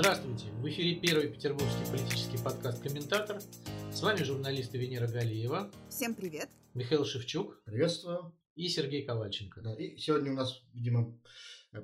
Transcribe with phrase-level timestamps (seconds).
[0.00, 0.46] Здравствуйте!
[0.62, 3.38] В эфире первый петербургский политический подкаст «Комментатор».
[3.92, 5.70] С вами журналисты Венера Галиева.
[5.90, 6.48] Всем привет!
[6.72, 7.62] Михаил Шевчук.
[7.64, 8.34] Приветствую.
[8.54, 9.60] И Сергей Ковальченко.
[9.60, 11.20] Да, и сегодня у нас, видимо,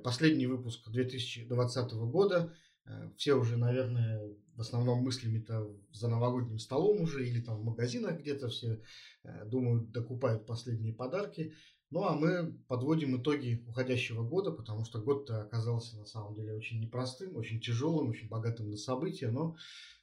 [0.03, 2.51] последний выпуск 2020 года.
[2.85, 4.19] Э, все уже, наверное,
[4.55, 8.81] в основном мыслями-то за новогодним столом уже или там в магазинах где-то все
[9.25, 11.53] э, думают, докупают последние подарки.
[11.89, 16.81] Ну а мы подводим итоги уходящего года, потому что год-то оказался на самом деле очень
[16.81, 19.55] непростым, очень тяжелым, очень богатым на события, но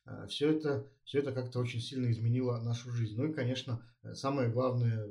[0.07, 3.17] э, все это, все это как-то очень сильно изменило нашу жизнь.
[3.17, 5.09] Ну и, конечно, самое главное,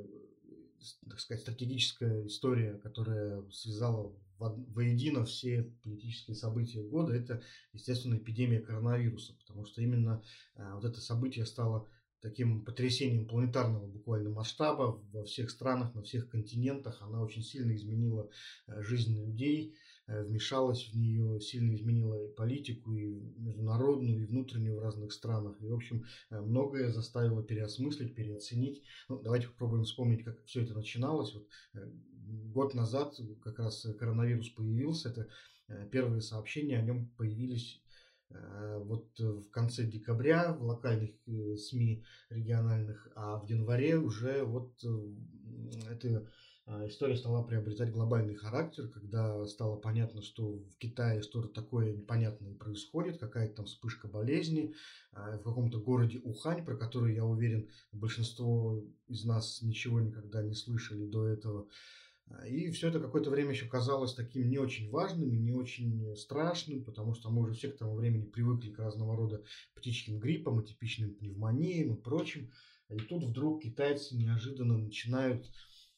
[1.08, 7.40] так сказать, стратегическая история, которая связала воедино все политические события года, это,
[7.72, 10.22] естественно, эпидемия коронавируса, потому что именно
[10.56, 11.88] э, вот это событие стало
[12.24, 17.00] таким потрясением планетарного буквально масштаба во всех странах, на всех континентах.
[17.02, 18.28] Она очень сильно изменила
[18.66, 23.06] э, жизнь людей, Э, вмешалась в нее, сильно изменила и политику, и
[23.38, 25.56] международную, и внутреннюю в разных странах.
[25.62, 28.82] И, в общем, э, многое заставило переосмыслить, переоценить.
[29.08, 31.32] Ну, давайте попробуем вспомнить, как все это начиналось.
[31.32, 31.48] Вот,
[32.52, 35.08] год назад как раз коронавирус появился.
[35.08, 35.28] Это
[35.90, 37.82] первые сообщения о нем появились
[38.30, 41.10] вот в конце декабря в локальных
[41.58, 44.72] СМИ региональных, а в январе уже вот
[45.90, 46.26] это
[46.66, 52.54] а, история стала приобретать глобальный характер, когда стало понятно, что в Китае что-то такое непонятное
[52.54, 54.74] происходит, какая-то там вспышка болезни
[55.12, 60.54] а, в каком-то городе Ухань, про который, я уверен, большинство из нас ничего никогда не
[60.54, 61.68] слышали до этого.
[62.26, 66.16] А, и все это какое-то время еще казалось таким не очень важным и не очень
[66.16, 69.42] страшным, потому что мы уже все к тому времени привыкли к разного рода
[69.74, 72.50] птичьим гриппам, атипичным пневмониям и прочим.
[72.90, 75.50] И тут вдруг китайцы неожиданно начинают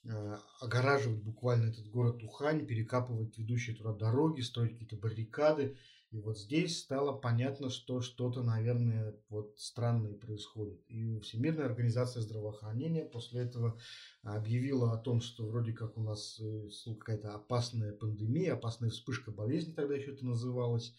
[0.08, 5.76] Э, огораживать буквально этот город Ухань, перекапывать ведущие туда дороги, строить какие-то баррикады.
[6.16, 10.80] И вот здесь стало понятно, что что-то, наверное, вот странное происходит.
[10.88, 13.78] И Всемирная организация здравоохранения после этого
[14.22, 19.74] объявила о том, что вроде как у нас э, какая-то опасная пандемия, опасная вспышка болезни,
[19.74, 20.94] тогда еще это называлось.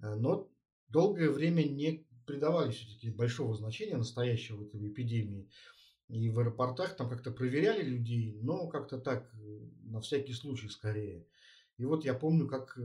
[0.00, 0.50] Э, но
[0.88, 5.50] долгое время не придавали все-таки большого значения настоящего этой эпидемии.
[6.08, 11.26] И в аэропортах там как-то проверяли людей, но как-то так, э, на всякий случай скорее.
[11.76, 12.78] И вот я помню, как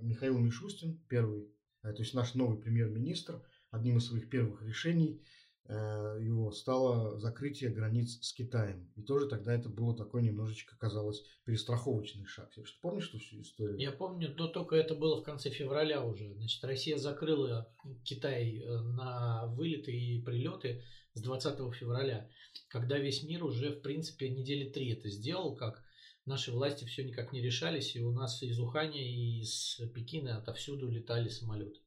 [0.00, 1.48] Михаил Мишустин, первый,
[1.82, 5.22] э, то есть наш новый премьер-министр, одним из своих первых решений
[5.68, 8.90] его стало закрытие границ с Китаем.
[8.96, 12.50] И тоже тогда это было такой немножечко, казалось, перестраховочный шаг.
[12.52, 13.78] Ты помнишь эту всю историю?
[13.78, 16.34] Я помню, но только это было в конце февраля уже.
[16.34, 17.72] Значит, Россия закрыла
[18.02, 20.82] Китай на вылеты и прилеты
[21.14, 22.28] с 20 февраля,
[22.68, 25.84] когда весь мир уже, в принципе, недели три это сделал, как
[26.30, 30.88] наши власти все никак не решались, и у нас из Уханя и из Пекина отовсюду
[30.88, 31.80] летали самолеты.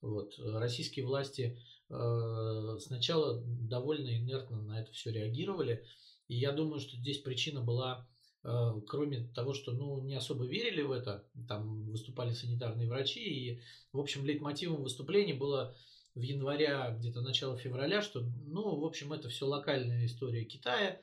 [0.00, 0.34] Вот.
[0.38, 1.58] Российские власти
[1.90, 5.84] э, сначала довольно инертно на это все реагировали,
[6.28, 8.08] и я думаю, что здесь причина была,
[8.44, 13.60] э, кроме того, что ну, не особо верили в это, там выступали санитарные врачи, и,
[13.92, 15.74] в общем, лейтмотивом выступления было
[16.14, 21.00] в январе, где-то начало февраля, что, ну, в общем, это все локальная история Китая.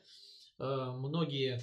[0.57, 1.61] Э, многие,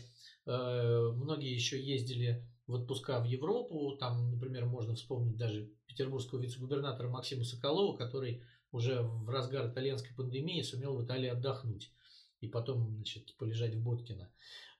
[0.48, 3.96] многие еще ездили в отпуска в Европу.
[3.98, 10.62] Там, например, можно вспомнить даже петербургского вице-губернатора Максима Соколова, который уже в разгар итальянской пандемии
[10.62, 11.90] сумел в Италии отдохнуть
[12.40, 14.30] и потом, значит, полежать в Боткино.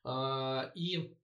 [0.04, 1.16] А, и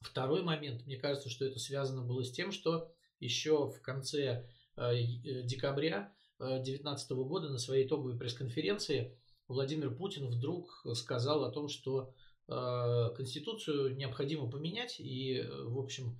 [0.00, 2.90] второй момент, мне кажется, что это связано было с тем, что
[3.20, 5.02] еще в конце э,
[5.44, 12.29] декабря 2019 года на своей итоговой пресс-конференции Владимир Путин вдруг сказал о том, что э,
[13.16, 14.96] Конституцию необходимо поменять.
[14.98, 16.18] И, в общем,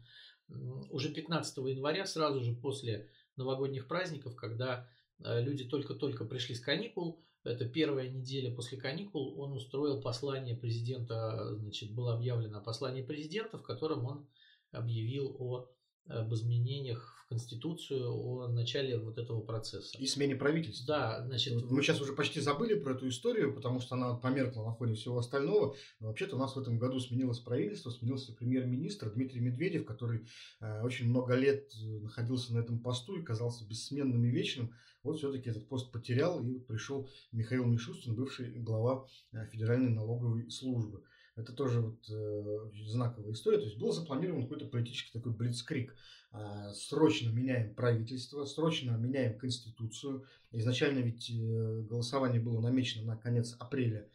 [0.90, 7.22] уже 15 января, сразу же после новогодних праздников, когда э, люди только-только пришли с каникул,
[7.42, 13.62] это первая неделя после каникул, он устроил послание президента, значит, было объявлено послание президента, в
[13.62, 14.28] котором он
[14.72, 15.70] объявил о
[16.10, 19.96] об изменениях в Конституцию, о начале вот этого процесса.
[19.98, 20.86] И смене правительства.
[20.86, 21.54] Да, значит...
[21.54, 24.94] Вот мы сейчас уже почти забыли про эту историю, потому что она померкла на фоне
[24.94, 25.76] всего остального.
[26.00, 30.26] Но вообще-то у нас в этом году сменилось правительство, сменился премьер-министр Дмитрий Медведев, который
[30.60, 34.74] э, очень много лет находился на этом посту и казался бессменным и вечным.
[35.02, 40.50] Вот все-таки этот пост потерял, и вот пришел Михаил Мишустин, бывший глава э, Федеральной налоговой
[40.50, 41.02] службы.
[41.40, 43.58] Это тоже вот, э, знаковая история.
[43.58, 45.94] То есть был запланирован какой-то политический такой блицкрик.
[46.32, 50.26] Э, срочно меняем правительство, срочно меняем конституцию.
[50.52, 54.08] Изначально ведь э, голосование было намечено на конец апреля.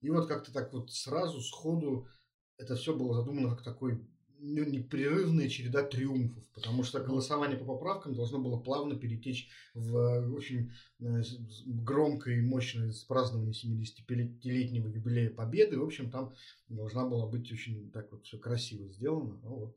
[0.00, 2.08] И вот как-то так вот сразу, сходу,
[2.56, 4.06] это все было задумано как такой
[4.42, 10.28] ну, непрерывная череда триумфов, потому что голосование по поправкам должно было плавно перетечь в э,
[10.30, 11.22] очень э,
[11.66, 15.78] громкое и мощное празднование 75-летнего юбилея Победы.
[15.78, 16.34] В общем, там
[16.68, 19.38] должна была быть очень так вот все красиво сделано.
[19.42, 19.76] Ну, вот.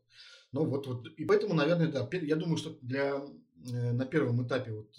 [0.52, 1.08] Ну, вот, вот.
[1.18, 3.24] И поэтому, наверное, да, я думаю, что для
[3.72, 4.96] Э, на первом этапе вот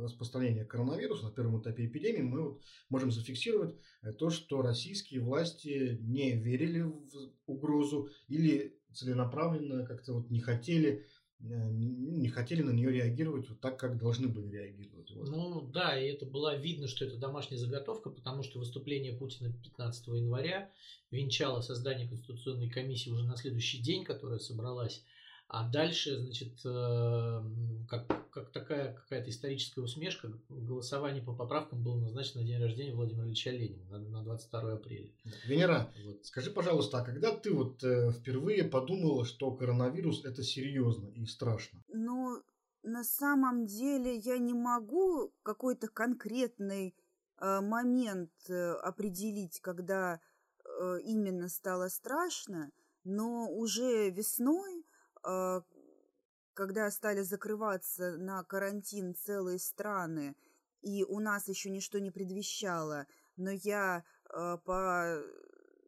[0.00, 3.74] распространения коронавируса, на первом этапе эпидемии, мы вот можем зафиксировать
[4.18, 11.06] то, что российские власти не верили в угрозу или целенаправленно как-то вот не хотели
[11.38, 15.10] не хотели на нее реагировать вот так, как должны были реагировать.
[15.10, 15.28] Вот.
[15.28, 20.06] Ну да, и это было видно, что это домашняя заготовка, потому что выступление Путина 15
[20.08, 20.70] января
[21.10, 25.04] венчало создание Конституционной комиссии уже на следующий день, которая собралась
[25.48, 27.42] а дальше, значит, э,
[27.88, 33.26] как, как такая какая-то историческая усмешка, голосование по поправкам было назначено на день рождения Владимира
[33.26, 35.12] Ильича Ленина на 22 апреля.
[35.44, 36.26] Венера, вот.
[36.26, 41.80] скажи, пожалуйста, а когда ты вот э, впервые подумала, что коронавирус это серьезно и страшно?
[41.88, 42.42] Ну,
[42.82, 46.96] на самом деле я не могу какой-то конкретный
[47.38, 50.20] э, момент определить, когда
[51.04, 52.70] именно стало страшно,
[53.04, 54.75] но уже весной
[56.54, 60.36] когда стали закрываться на карантин целые страны,
[60.82, 63.06] и у нас еще ничто не предвещало,
[63.36, 65.22] но я а, по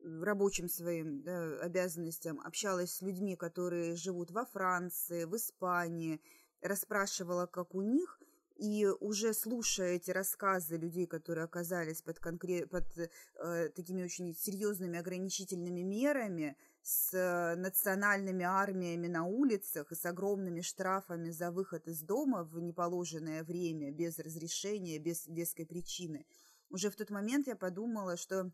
[0.04, 6.20] рабочим своим да, обязанностям общалась с людьми, которые живут во Франции, в Испании,
[6.62, 8.20] расспрашивала, как у них,
[8.56, 12.68] и уже слушая эти рассказы людей, которые оказались под, конкрет...
[12.68, 20.04] под э, такими очень серьезными ограничительными мерами, с э, национальными армиями на улицах и с
[20.04, 26.26] огромными штрафами за выход из дома в неположенное время, без разрешения, без веской причины.
[26.70, 28.50] Уже в тот момент я подумала, что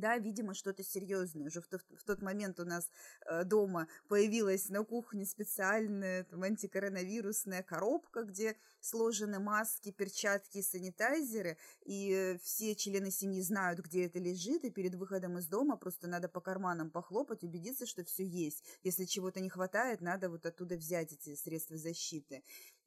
[0.00, 1.46] да, видимо, что-то серьезное.
[1.46, 2.90] Уже в, тот, в тот момент у нас
[3.26, 11.56] э, дома появилась на кухне специальная там, антикоронавирусная коробка, где сложены маски, перчатки и санитайзеры,
[11.84, 16.28] и все члены семьи знают, где это лежит, и перед выходом из дома просто надо
[16.28, 18.64] по карманам похлопать, убедиться, что все есть.
[18.82, 22.42] Если чего-то не хватает, надо вот оттуда взять эти средства защиты.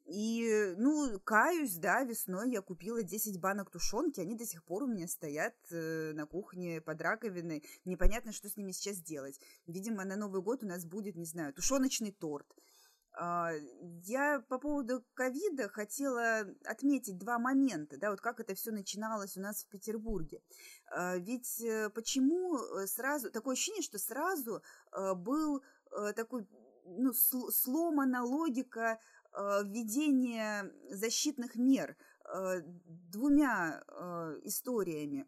[0.06, 4.86] И, ну, каюсь, да, весной я купила 10 банок тушенки, они до сих пор у
[4.86, 7.64] меня стоят э, на кухне под раковиной.
[7.84, 9.40] Непонятно, что с ними сейчас делать.
[9.66, 12.46] Видимо, на Новый год у нас будет, не знаю, тушеночный торт.
[13.20, 13.58] Э,
[14.04, 19.40] я по поводу ковида хотела отметить два момента, да, вот как это все начиналось у
[19.40, 20.40] нас в Петербурге.
[20.96, 22.56] Э, ведь э, почему
[22.86, 24.62] сразу, такое ощущение, что сразу
[24.92, 26.46] э, был э, такой
[26.84, 32.62] ну, сломана логика Э, введение защитных мер э,
[33.10, 35.26] двумя э, историями.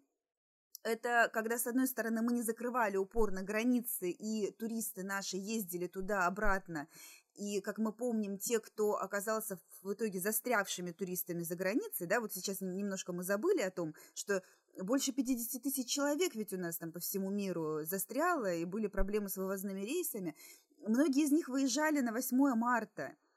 [0.82, 6.88] Это когда, с одной стороны, мы не закрывали упорно границы, и туристы наши ездили туда-обратно.
[7.34, 12.32] И, как мы помним, те, кто оказался в итоге застрявшими туристами за границей, да, вот
[12.32, 14.42] сейчас немножко мы забыли о том, что
[14.80, 19.28] больше 50 тысяч человек ведь у нас там по всему миру застряло, и были проблемы
[19.28, 20.34] с вывозными рейсами.
[20.78, 23.14] Многие из них выезжали на 8 марта–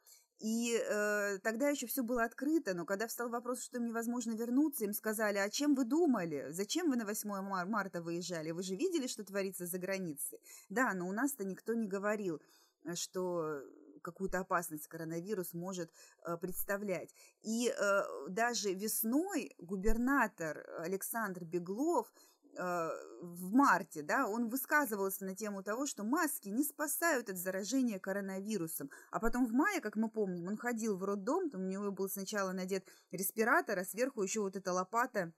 [0.41, 4.85] и э, тогда еще все было открыто, но когда встал вопрос, что им невозможно вернуться,
[4.85, 6.47] им сказали, а чем вы думали?
[6.49, 8.49] Зачем вы на 8 мар- марта выезжали?
[8.49, 10.39] Вы же видели, что творится за границей?
[10.69, 12.41] Да, но у нас-то никто не говорил,
[12.85, 13.61] э, что
[14.01, 15.91] какую-то опасность коронавирус может
[16.25, 17.13] э, представлять.
[17.43, 22.11] И э, даже весной губернатор Александр Беглов
[22.57, 28.89] в марте, да, он высказывался на тему того, что маски не спасают от заражения коронавирусом.
[29.11, 32.09] А потом в мае, как мы помним, он ходил в роддом, там у него был
[32.09, 35.33] сначала надет респиратор, а сверху еще вот эта лопата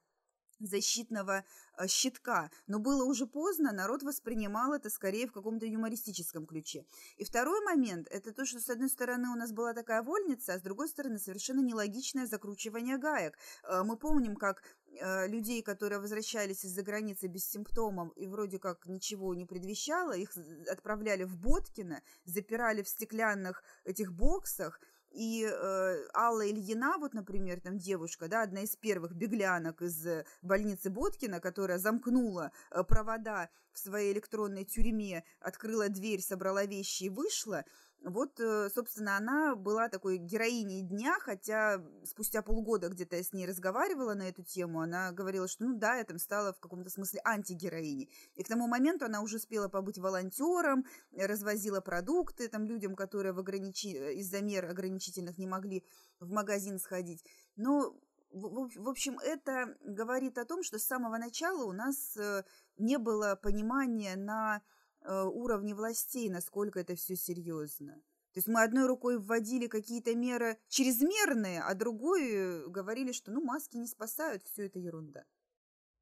[0.68, 1.44] защитного
[1.78, 2.50] э, щитка.
[2.68, 6.86] Но было уже поздно, народ воспринимал это скорее в каком-то юмористическом ключе.
[7.18, 10.60] И второй момент– это то, что с одной стороны у нас была такая вольница, а
[10.60, 13.38] с другой стороны совершенно нелогичное закручивание гаек.
[13.64, 14.64] Э, мы помним, как
[15.00, 20.32] э, людей, которые возвращались из-за границы без симптомов и вроде как ничего не предвещало, их
[20.70, 24.80] отправляли в Боткино, запирали в стеклянных этих боксах–
[25.14, 30.26] и э, Алла Ильина, вот, например, там девушка, да, одна из первых беглянок из э,
[30.42, 37.10] больницы Боткина, которая замкнула э, провода в своей электронной тюрьме, открыла дверь, собрала вещи и
[37.10, 37.64] вышла,
[38.04, 43.46] вот, э, собственно, она была такой героиней дня, хотя спустя полгода где-то я с ней
[43.46, 47.22] разговаривала на эту тему, она говорила, что, ну да, я там стала в каком-то смысле
[47.24, 48.10] антигероиней.
[48.36, 53.40] И к тому моменту она уже успела побыть волонтером, развозила продукты там людям, которые в
[53.40, 53.88] ограничи...
[54.20, 55.86] из-за мер ограничительных не могли
[56.20, 57.24] в магазин сходить.
[57.56, 57.98] Но
[58.34, 62.44] в общем, это говорит о том, что с самого начала у нас э,
[62.78, 68.02] не было понимания на э, уровне властей, насколько это все серьезно.
[68.34, 73.44] То есть мы одной рукой вводили какие-то меры чрезмерные, а другой э, говорили, что ну
[73.44, 75.24] маски не спасают, все это ерунда.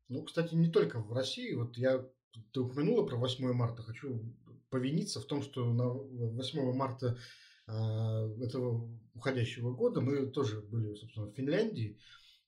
[0.08, 1.54] Ну, кстати, не только в России.
[1.54, 2.06] Вот я
[2.54, 3.84] ты упомянула про 8 марта.
[3.84, 4.22] Хочу
[4.70, 7.18] повиниться в том, что на 8 марта
[7.68, 7.72] э,
[8.42, 11.98] этого уходящего года мы тоже были, собственно, в Финляндии.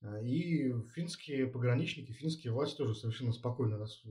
[0.04, 4.04] А, и финские пограничники, финские власти тоже совершенно спокойно нас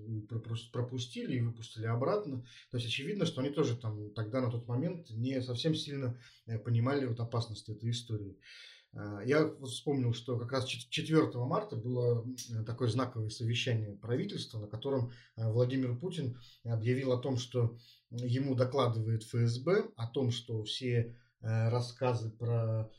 [0.72, 2.44] пропустили и выпустили обратно.
[2.70, 6.58] То есть очевидно, что они тоже там тогда на тот момент не совсем сильно э,
[6.58, 8.38] понимали вот опасность этой истории.
[8.94, 12.26] А, я вспомнил, что как раз 4 марта было
[12.64, 17.76] такое знаковое совещание правительства, на котором э, Владимир Путин объявил о том, что
[18.10, 22.90] ему докладывает ФСБ, о том, что все э, рассказы про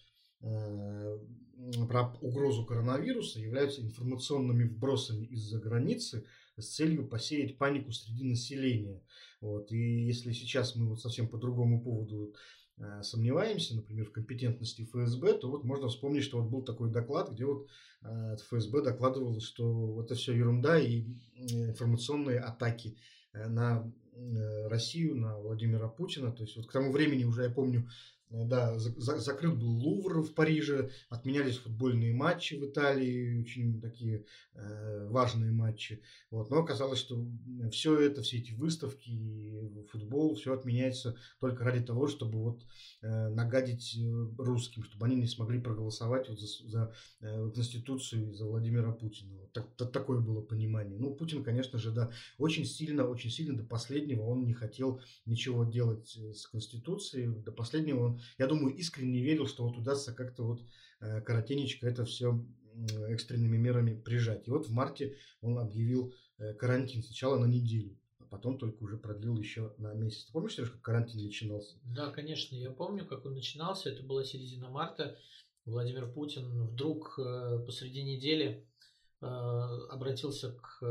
[1.87, 6.25] про угрозу коронавируса являются информационными вбросами из-за границы
[6.57, 9.01] с целью посеять панику среди населения.
[9.41, 9.71] Вот.
[9.71, 12.33] И если сейчас мы вот совсем по другому поводу
[12.77, 17.31] э, сомневаемся, например, в компетентности ФСБ, то вот можно вспомнить, что вот был такой доклад,
[17.31, 17.67] где вот
[18.01, 21.05] э, ФСБ докладывал, что это все ерунда и
[21.35, 22.97] информационные атаки
[23.33, 23.91] э, на
[24.67, 26.31] Россию, на Владимира Путина.
[26.31, 27.89] То есть вот к тому времени уже, я помню,
[28.33, 34.25] да, за, закрыт был Лувр в Париже, отменялись футбольные матчи в Италии, очень такие
[34.55, 36.01] э, важные матчи.
[36.31, 36.49] Вот.
[36.49, 37.23] Но оказалось, что
[37.71, 42.63] все это, все эти выставки, футбол, все отменяется только ради того, чтобы вот
[43.01, 48.45] э, нагадить э, русским, чтобы они не смогли проголосовать вот за, за э, Конституцию за
[48.45, 49.37] Владимира Путина.
[49.37, 50.97] Вот так, так, такое было понимание.
[50.97, 55.63] Ну, Путин, конечно же, да, очень сильно, очень сильно до последнего он не хотел ничего
[55.65, 57.27] делать э, с Конституцией.
[57.27, 60.61] До последнего он я думаю, искренне верил, что вот удастся как-то вот
[60.99, 62.43] э, коротенечко это все
[63.09, 64.47] экстренными мерами прижать.
[64.47, 68.97] И вот в марте он объявил э, карантин сначала на неделю, а потом только уже
[68.97, 70.25] продлил еще на месяц.
[70.25, 71.77] Ты помнишь, Сереж, как карантин начинался?
[71.83, 73.89] Да, конечно, я помню, как он начинался.
[73.89, 75.17] Это была середина марта.
[75.65, 78.67] Владимир Путин вдруг э, посреди недели
[79.21, 80.81] обратился к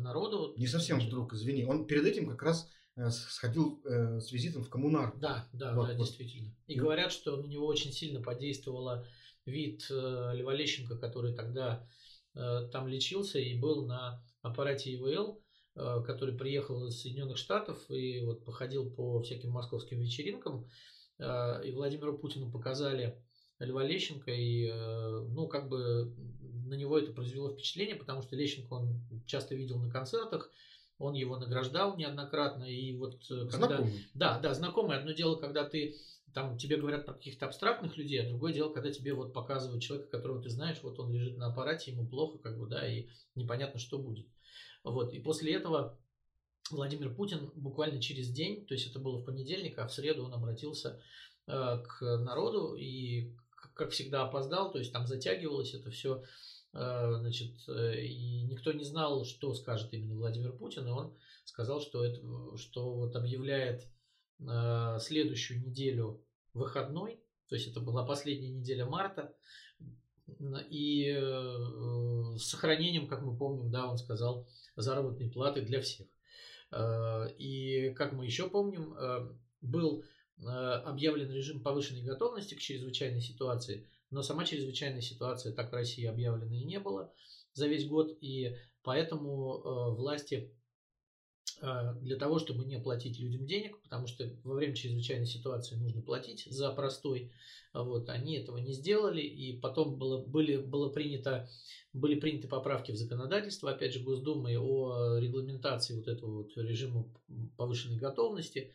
[0.00, 0.52] народу.
[0.56, 1.64] Не совсем вдруг, извини.
[1.64, 2.68] Он перед этим как раз
[3.10, 5.14] сходил э, с визитом в коммунар.
[5.16, 6.06] Да, да, вот, да, вот.
[6.06, 6.54] действительно.
[6.66, 6.84] И ну.
[6.84, 9.06] говорят, что на него очень сильно подействовало
[9.46, 11.86] вид э, Льва Лещенко, который тогда
[12.34, 15.42] э, там лечился и был на аппарате ИВЛ,
[15.76, 20.68] э, который приехал из Соединенных Штатов и вот походил по всяким московским вечеринкам.
[21.18, 23.22] Э, и Владимиру Путину показали
[23.58, 26.14] Льва Лещенко, и, э, ну, как бы
[26.66, 30.50] на него это произвело впечатление, потому что Лещенко он часто видел на концертах,
[30.98, 33.66] он его награждал неоднократно, и вот э, когда...
[33.68, 34.06] Знакомый.
[34.14, 34.98] Да, да, знакомый.
[34.98, 35.96] Одно дело, когда ты
[36.34, 40.10] там тебе говорят про каких-то абстрактных людей, а другое дело, когда тебе вот показывают человека,
[40.10, 43.78] которого ты знаешь, вот он лежит на аппарате, ему плохо, как бы, да, и непонятно,
[43.78, 44.26] что будет.
[44.84, 45.98] Вот, и после этого
[46.70, 50.34] Владимир Путин буквально через день, то есть это было в понедельник, а в среду он
[50.34, 51.00] обратился
[51.46, 53.34] э, к народу и,
[53.74, 56.22] как всегда, опоздал, то есть там затягивалось это все
[56.72, 62.04] значит, э, и никто не знал, что скажет именно Владимир Путин, и он сказал, что,
[62.04, 62.20] это,
[62.56, 63.86] что вот объявляет
[64.40, 66.22] э, следующую неделю
[66.52, 69.34] выходной, то есть это была последняя неделя марта,
[70.68, 71.10] и
[72.36, 74.46] с сохранением, как мы помним, да, он сказал,
[74.76, 76.06] заработной платы для всех.
[77.38, 78.94] И, как мы еще помним,
[79.62, 80.04] был
[80.36, 86.54] объявлен режим повышенной готовности к чрезвычайной ситуации– но сама чрезвычайная ситуация так в России объявлена
[86.54, 87.12] и не было
[87.52, 90.54] за весь год, и поэтому э, власти
[91.60, 96.00] э, для того, чтобы не платить людям денег, потому что во время чрезвычайной ситуации нужно
[96.02, 97.32] платить за простой,
[97.74, 101.48] вот, они этого не сделали, и потом было, были, было принято,
[101.92, 107.12] были приняты поправки в законодательство, опять же, Госдумы о регламентации вот этого вот режима
[107.56, 108.72] повышенной готовности,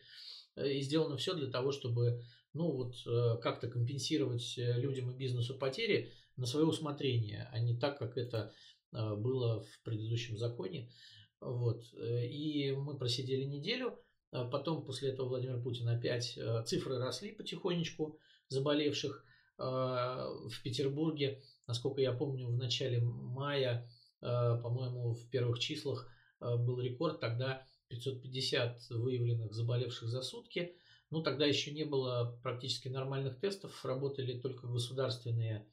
[0.54, 2.22] э, и сделано все для того, чтобы
[2.54, 7.76] ну вот э, как-то компенсировать э, людям и бизнесу потери на свое усмотрение, а не
[7.76, 8.52] так, как это
[8.92, 10.90] э, было в предыдущем законе.
[11.40, 11.84] Вот.
[11.92, 13.98] И мы просидели неделю,
[14.30, 18.18] потом после этого Владимир Путин опять цифры росли потихонечку
[18.48, 19.26] заболевших
[19.58, 21.42] в Петербурге.
[21.66, 23.86] Насколько я помню, в начале мая,
[24.20, 26.08] по-моему, в первых числах
[26.40, 30.74] был рекорд, тогда 550 выявленных заболевших за сутки–
[31.14, 35.64] ну, тогда еще не было практически нормальных тестов, работали только государственные,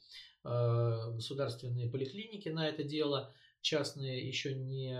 [0.44, 4.96] э, государственные поликлиники на это дело, частные еще не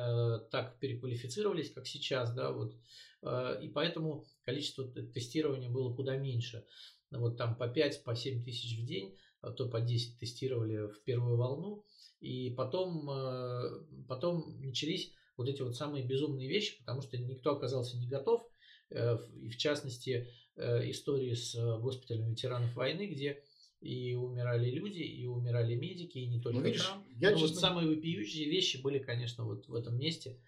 [0.50, 2.76] так переквалифицировались, как сейчас, да, вот,
[3.22, 6.66] э, и поэтому количество тестирования было куда меньше.
[7.12, 11.04] Вот там по 5, по 7 тысяч в день, а то по 10 тестировали в
[11.04, 11.86] первую волну,
[12.20, 17.96] и потом, э, потом начались вот эти вот самые безумные вещи, потому что никто оказался
[17.98, 18.51] не готов.
[18.92, 23.44] Э, и в частности, э, истории с госпиталем ветеранов войны, где
[23.80, 27.04] и умирали люди, и умирали медики, и не только ну, видишь, там.
[27.20, 27.48] Я, Но честно...
[27.48, 30.40] вот самые вопиющие вещи были, конечно, вот в этом месте.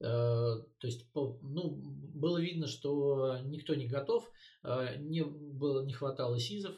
[0.00, 4.28] То есть, ну, было видно, что никто не готов,
[4.64, 6.74] не, было, не хватало СИЗов,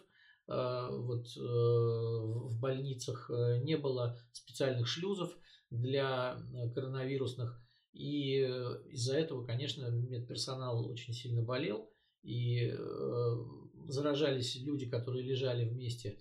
[0.49, 3.31] вот в больницах
[3.63, 5.39] не было специальных шлюзов,
[5.73, 7.59] для э, коронавирусных.
[7.93, 11.91] И э, из-за этого, конечно, медперсонал очень сильно болел,
[12.23, 13.37] и э,
[13.89, 16.19] заражались люди, которые лежали вместе,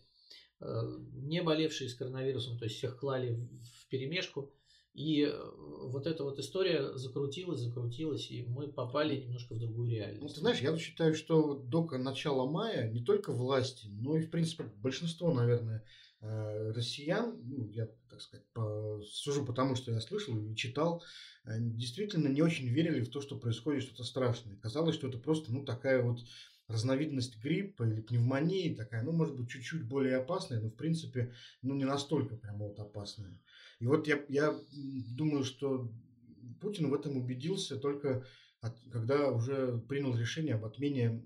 [0.60, 4.54] не болевшие с коронавирусом, то есть всех клали в перемешку.
[4.94, 10.22] И вот эта вот история закрутилась, закрутилась, и мы попали немножко в другую реальность.
[10.22, 14.30] Ну, ты знаешь, я считаю, что до начала мая не только власти, но и, в
[14.30, 20.38] принципе, большинство, наверное, Э, россиян, ну, я, так сказать, по, сужу потому, что я слышал
[20.38, 21.04] и читал,
[21.46, 24.56] э, действительно не очень верили в то, что происходит что-то страшное.
[24.58, 26.20] Казалось, что это просто, ну, такая вот
[26.68, 31.76] разновидность гриппа или пневмонии такая, ну, может быть, чуть-чуть более опасная, но, в принципе, ну,
[31.76, 33.40] не настолько прямо вот опасная.
[33.80, 35.92] И вот я, я думаю, что
[36.60, 38.26] Путин в этом убедился только
[38.62, 41.26] от, когда уже принял решение об отмене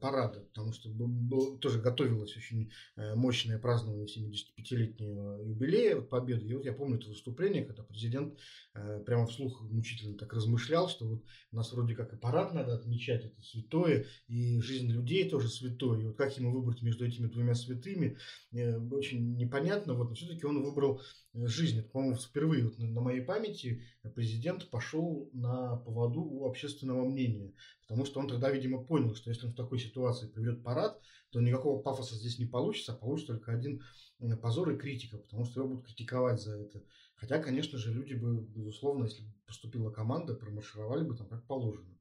[0.00, 6.46] парада, потому что был, тоже готовилось очень э, мощное празднование 75-летнего юбилея Победы.
[6.46, 8.38] И вот я помню это выступление, когда президент
[8.74, 12.74] э, прямо вслух мучительно так размышлял, что вот у нас вроде как и парад надо
[12.74, 16.00] отмечать, это святое, и жизнь людей тоже святое.
[16.00, 18.16] И вот как ему выбрать между этими двумя святыми,
[18.52, 19.94] э, очень непонятно.
[19.94, 21.00] Вот, но все-таки он выбрал
[21.34, 21.78] жизнь.
[21.78, 23.82] Это, по-моему, впервые вот на моей памяти
[24.14, 27.52] президент пошел на поводу у общественного мнения.
[27.82, 31.40] Потому что он тогда, видимо, понял, что если он в такой ситуации приведет парад, то
[31.40, 33.82] никакого пафоса здесь не получится, а получится только один
[34.18, 36.82] э, позор и критика, потому что его будут критиковать за это.
[37.14, 41.96] Хотя, конечно же, люди бы, безусловно, если бы поступила команда, промаршировали бы там как положено.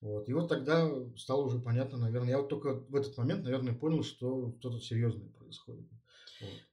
[0.00, 0.28] Вот.
[0.28, 4.02] И вот тогда стало уже понятно, наверное, я вот только в этот момент, наверное, понял,
[4.02, 5.86] что что-то серьезное происходит.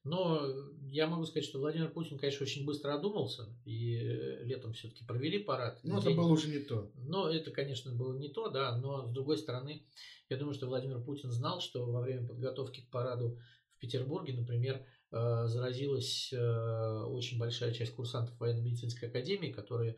[0.03, 0.47] Но
[0.91, 5.39] я могу сказать, что Владимир Путин, конечно, очень быстро одумался, и э, летом все-таки провели
[5.39, 5.79] парад.
[5.83, 6.91] Ну, это было уже не то.
[6.95, 9.83] Но это, конечно, было не то, да, но с другой стороны,
[10.29, 13.39] я думаю, что Владимир Путин знал, что во время подготовки к параду
[13.75, 19.97] в Петербурге, например, э, заразилась э, очень большая часть курсантов военно-медицинской академии, которые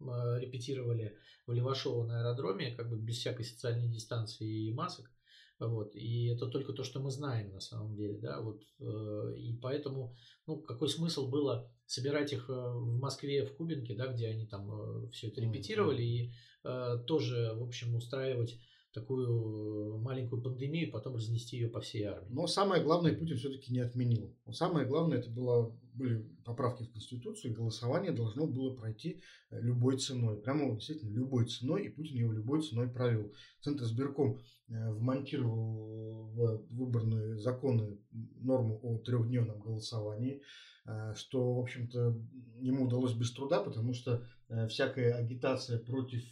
[0.00, 5.10] репетировали в Левашово на аэродроме, как бы без всякой социальной дистанции и масок.
[5.58, 5.94] Вот.
[5.94, 8.18] И это только то, что мы знаем на самом деле.
[8.18, 8.40] Да?
[8.40, 10.14] Вот, э, и поэтому
[10.46, 14.70] ну, какой смысл было собирать их э, в Москве, в Кубинке, да, где они там
[14.70, 16.32] э, все это репетировали, и
[16.64, 18.58] э, тоже, в общем, устраивать
[18.92, 22.32] такую маленькую пандемию, потом разнести ее по всей армии.
[22.32, 24.34] Но самое главное Путин все-таки не отменил.
[24.52, 30.36] Самое главное это было, были поправки в Конституцию, голосование должно было пройти любой ценой.
[30.36, 33.32] Прямо действительно любой ценой, и Путин его любой ценой провел.
[33.62, 40.42] Центр сберком Э, вмонтировал в выборные законы норму о трехдневном голосовании,
[40.86, 42.18] э, что, в общем-то,
[42.58, 46.24] ему удалось без труда, потому что э, всякая агитация против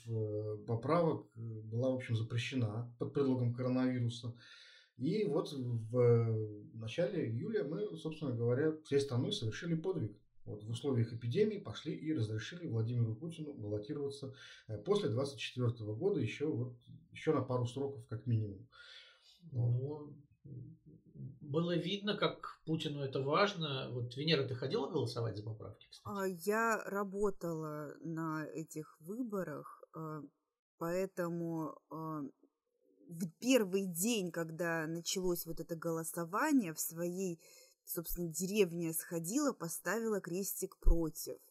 [0.67, 4.35] поправок была, в общем, запрещена под предлогом коронавируса.
[4.97, 10.17] И вот в начале июля мы, собственно говоря, всей страной совершили подвиг.
[10.45, 14.35] Вот в условиях эпидемии пошли и разрешили Владимиру Путину баллотироваться
[14.85, 16.77] после 24 года еще вот
[17.13, 18.69] еще на пару сроков как минимум.
[19.53, 20.15] Ну,
[21.41, 23.89] было видно, как Путину это важно.
[23.91, 26.17] Вот, Венера, ты ходила голосовать за поправки, кстати?
[26.17, 30.23] А, я работала на этих выборах, а,
[30.79, 32.23] поэтому а,
[33.09, 37.41] в первый день, когда началось вот это голосование, в своей,
[37.85, 41.39] собственно, деревне сходила, поставила крестик против–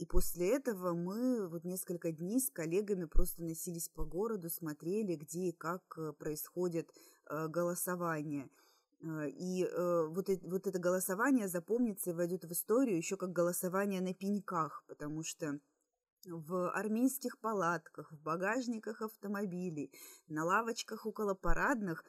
[0.00, 5.48] и после этого мы вот несколько дней с коллегами просто носились по городу, смотрели, где
[5.48, 6.88] и как э, происходит
[7.28, 8.48] э, голосование.
[9.02, 9.62] Э, и
[10.08, 14.84] вот, это, вот это голосование запомнится и войдет в историю еще как голосование на пеньках,
[14.88, 15.60] потому что
[16.26, 19.92] в армейских палатках, в багажниках автомобилей,
[20.28, 22.04] на лавочках около парадных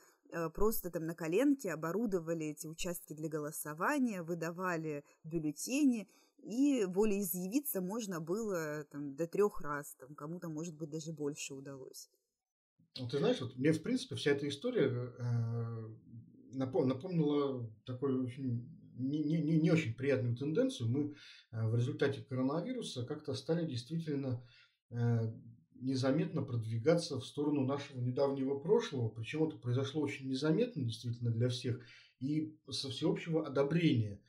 [0.53, 6.07] просто там на коленке оборудовали эти участки для голосования, выдавали бюллетени–
[6.43, 12.09] и волеизъявиться можно было там, до трех раз, там, кому-то, может быть, даже больше удалось.
[12.97, 15.89] Ну, ты знаешь, вот мне, в принципе, вся эта история э,
[16.53, 18.67] напомнила такую очень
[18.97, 20.89] не, не, не очень приятную тенденцию.
[20.89, 21.15] Мы
[21.51, 24.43] э, в результате коронавируса как-то стали действительно
[24.89, 25.31] э,
[25.75, 29.09] незаметно продвигаться в сторону нашего недавнего прошлого.
[29.09, 31.83] Причем это произошло очень незаметно, действительно, для всех,
[32.19, 34.21] и со всеобщего одобрения.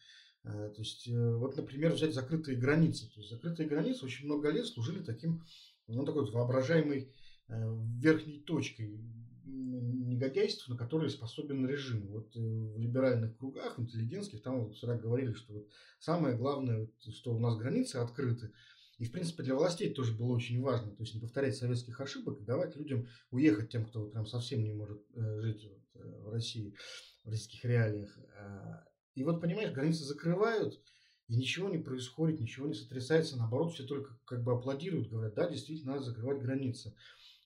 [0.43, 3.07] То есть, вот, например, взять закрытые границы.
[3.13, 5.45] То есть, закрытые границы очень много лет служили таким,
[5.87, 7.13] ну, такой вот воображаемой
[7.49, 8.99] верхней точкой
[9.45, 12.07] негодяйства, на которые способен режим.
[12.09, 17.57] Вот в либеральных кругах, интеллигентских, там всегда говорили, что вот самое главное, что у нас
[17.57, 18.53] границы открыты,
[18.99, 22.41] и, в принципе, для властей тоже было очень важно, то есть не повторять советских ошибок
[22.41, 26.77] и давать людям уехать тем, кто прям совсем не может э, жить э, в России,
[27.25, 28.17] в российских реалиях.
[28.39, 28.85] А,
[29.17, 30.81] и вот, понимаешь, границы закрывают,
[31.27, 35.49] и ничего не происходит, ничего не сотрясается, наоборот, все только как бы аплодируют, говорят, да,
[35.49, 36.95] действительно, надо закрывать границы.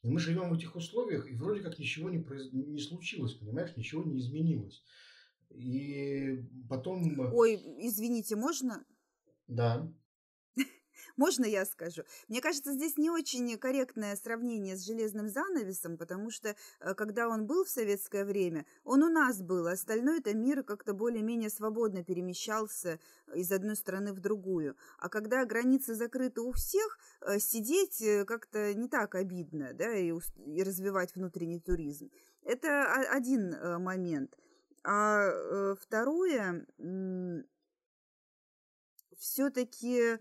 [0.07, 2.53] И мы живем в этих условиях, и вроде как ничего не, произ...
[2.53, 4.85] не случилось, понимаешь, ничего не изменилось.
[5.51, 7.19] И потом...
[7.35, 8.85] Ой, извините, можно?
[9.49, 9.93] Да.
[11.17, 12.03] Можно я скажу?
[12.29, 17.47] Мне кажется, здесь не очень корректное сравнение с железным занавесом, потому что э, когда он
[17.47, 22.05] был в советское время, он у нас был, а остальной это мир как-то более-менее свободно
[22.05, 23.01] перемещался
[23.35, 24.77] из одной страны в другую.
[24.99, 30.13] А когда границы закрыты у всех, э, сидеть э, как-то не так обидно, да, и,
[30.13, 32.11] и развивать внутренний туризм.
[32.43, 34.37] Это один момент.
[34.85, 36.65] А второе,
[39.19, 40.19] все-таки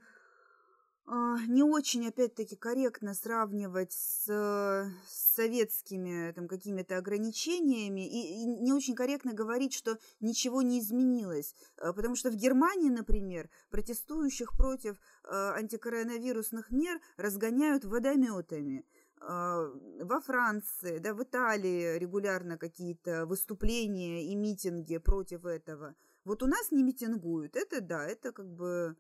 [1.08, 8.96] не очень, опять-таки, корректно сравнивать с, с советскими там, какими-то ограничениями и, и не очень
[8.96, 11.56] корректно говорить, что ничего не изменилось.
[11.78, 18.86] А, потому что в Германии, например, протестующих против э, антикоронавирусных мер разгоняют водометами.
[19.22, 25.96] Э, во Франции, да, в Италии регулярно какие-то выступления и митинги против этого.
[26.24, 27.56] Вот у нас не митингуют.
[27.56, 28.98] Это да, это как бы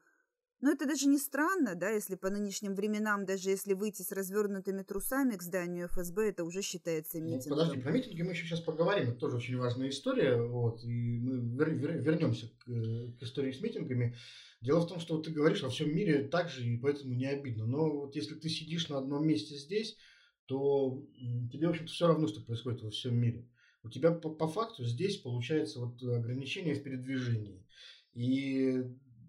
[0.61, 4.83] но это даже не странно, да, если по нынешним временам, даже если выйти с развернутыми
[4.83, 7.49] трусами к зданию ФСБ, это уже считается ну, митингом.
[7.49, 11.19] Ну, подожди, про митинги мы еще сейчас поговорим, это тоже очень важная история, вот, и
[11.19, 14.15] мы вер- вер- вернемся к, к истории с митингами.
[14.61, 17.27] Дело в том, что вот ты говоришь, во всем мире так же, и поэтому не
[17.27, 17.65] обидно.
[17.65, 19.97] Но вот если ты сидишь на одном месте здесь,
[20.45, 21.03] то
[21.51, 23.47] тебе, в общем-то, все равно, что происходит во всем мире.
[23.83, 27.63] У тебя по, по факту здесь получается вот ограничение в передвижении.
[28.13, 28.83] И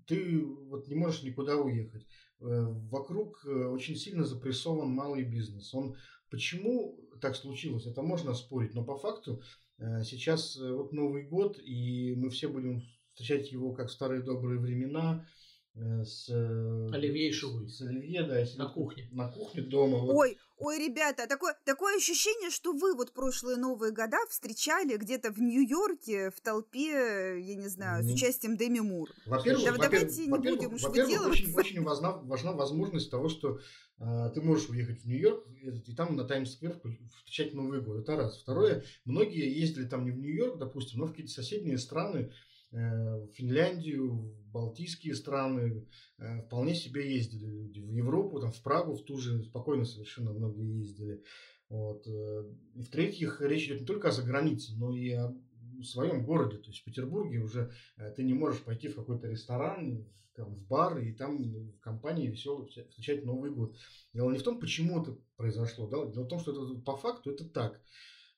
[0.06, 2.06] ты вот не можешь никуда уехать.
[2.40, 5.72] Э, вокруг э, очень сильно запрессован малый бизнес.
[5.74, 5.96] Он
[6.30, 9.42] почему так случилось, это можно спорить, но по факту
[9.78, 14.60] э, сейчас вот Новый год, и мы все будем встречать его как в старые добрые
[14.60, 15.26] времена,
[15.74, 17.68] с Оливье и Шувой.
[17.68, 18.42] С Оливье, да.
[18.56, 19.08] На кухне.
[19.12, 19.98] На кухне дома.
[19.98, 20.16] Вот.
[20.16, 25.38] Ой, Ой, ребята, такое, такое ощущение, что вы вот прошлые Новые года встречали где-то в
[25.38, 29.10] Нью-Йорке в толпе, я не знаю, с участием Дэми Мур.
[29.26, 31.28] Во-первых, да, во давайте не будем уж выделываться.
[31.28, 33.60] Очень, очень важна, важна возможность того, что
[33.98, 35.46] э, ты можешь уехать в Нью-Йорк
[35.86, 36.80] и там на Таймс-сквер
[37.18, 38.00] встречать Новый год.
[38.00, 38.40] Это раз.
[38.40, 42.32] Второе, многие ездили там не в Нью-Йорк, допустим, но в какие-то соседние страны,
[42.76, 45.86] в Финляндию, в Балтийские страны,
[46.18, 47.80] э, вполне себе ездили люди.
[47.80, 51.22] В Европу, там, в Прагу, в ту же спокойно совершенно многие ездили.
[51.68, 52.06] Вот.
[52.06, 55.34] Э, и в-третьих, речь идет не только о загранице, но и о
[55.82, 56.58] своем городе.
[56.58, 60.66] То есть в Петербурге уже э, ты не можешь пойти в какой-то ресторан, там, в
[60.66, 63.74] бар и там в компании весело встречать Новый год.
[64.12, 65.88] Дело не в том, почему это произошло.
[65.88, 66.04] Да?
[66.12, 67.80] Дело в том, что это по факту это так.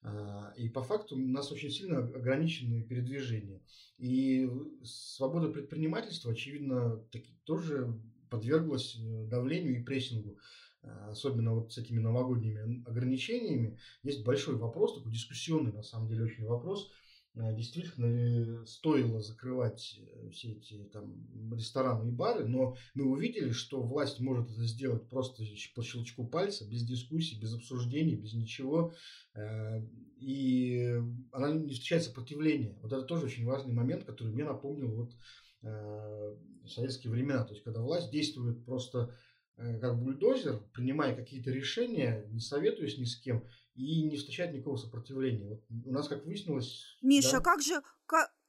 [0.09, 3.61] А, и по факту у нас очень сильно ограничены передвижения.
[3.99, 4.51] И
[4.83, 10.39] свобода предпринимательства, очевидно, таки, тоже подверглась э, давлению и прессингу.
[10.83, 13.79] А, особенно вот с этими новогодними ограничениями.
[14.03, 16.91] Есть большой вопрос, такой дискуссионный, на самом деле, очень вопрос–
[17.39, 21.15] действительно ли стоило закрывать э, все эти там
[21.53, 26.69] рестораны и бары, но мы увидели, что власть может это сделать просто по щелчку пальца,
[26.69, 28.93] без дискуссий, без обсуждений, без ничего,
[29.35, 29.83] э,
[30.17, 32.77] и она не встречает сопротивления.
[32.83, 35.13] Вот это тоже очень важный момент, который мне напомнил вот
[35.63, 39.15] э, советские времена, то есть когда власть действует просто
[39.81, 43.45] как бульдозер, принимая какие-то решения, не советуясь ни с кем,
[43.79, 45.49] и не встречает никакого сопротивления.
[45.49, 46.99] Вот у нас, как выяснилось...
[47.01, 47.41] Миша, да?
[47.41, 47.83] как же...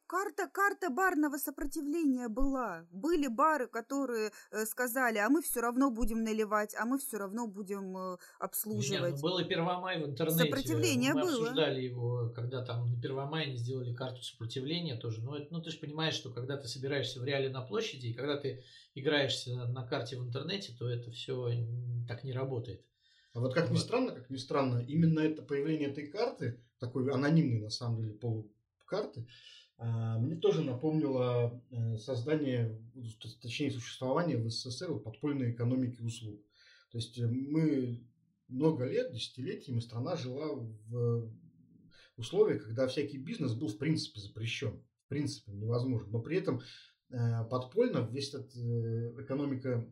[0.08, 2.88] Карта, карта барного сопротивления была.
[2.89, 7.46] Были бары, которые э, сказали, а мы все равно будем наливать, а мы все равно
[7.46, 9.13] будем э, обслуживать.
[9.13, 10.46] Нет, ну, было Первомай в интернете.
[10.46, 11.42] Сопротивление мы было.
[11.42, 15.22] обсуждали его, когда там на Первомай они сделали карту сопротивления тоже.
[15.22, 18.15] Но ну, ну, ты же понимаешь, что когда ты собираешься в реале на площади, и
[18.15, 18.63] когда ты
[18.96, 21.52] играешься на карте в интернете, то это все
[22.08, 22.84] так не работает.
[23.34, 27.60] А вот как ни странно, как ни странно, именно это появление этой карты, такой анонимной
[27.62, 29.28] на самом деле полукарты,
[29.82, 32.78] а, мне тоже напомнило э, создание,
[33.42, 36.42] точнее существование в СССР подпольной экономики услуг.
[36.92, 38.06] То есть э, мы
[38.50, 40.48] много лет, десятилетиями страна жила
[40.89, 41.32] в
[42.18, 44.84] условиях, когда всякий бизнес был в принципе запрещен.
[45.06, 46.10] В принципе невозможно.
[46.12, 46.62] Но при этом
[47.10, 48.54] э, подпольно весь этот
[49.18, 49.88] экономика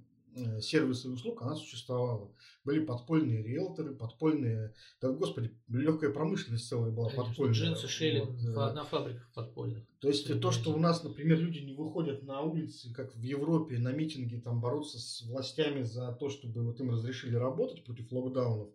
[0.62, 2.32] сервисы и услуг, она существовала.
[2.64, 4.74] Были подпольные риэлторы, подпольные...
[5.02, 7.54] Да, господи, легкая промышленность целая была Конечно, подпольная.
[7.54, 9.84] Джинсы шили вот, на фабриках подпольных.
[10.00, 13.80] То есть то, что у нас, например, люди не выходят на улицы, как в Европе,
[13.80, 18.70] на митинги, там бороться с властями за то, чтобы вот им разрешили работать против локдаунов,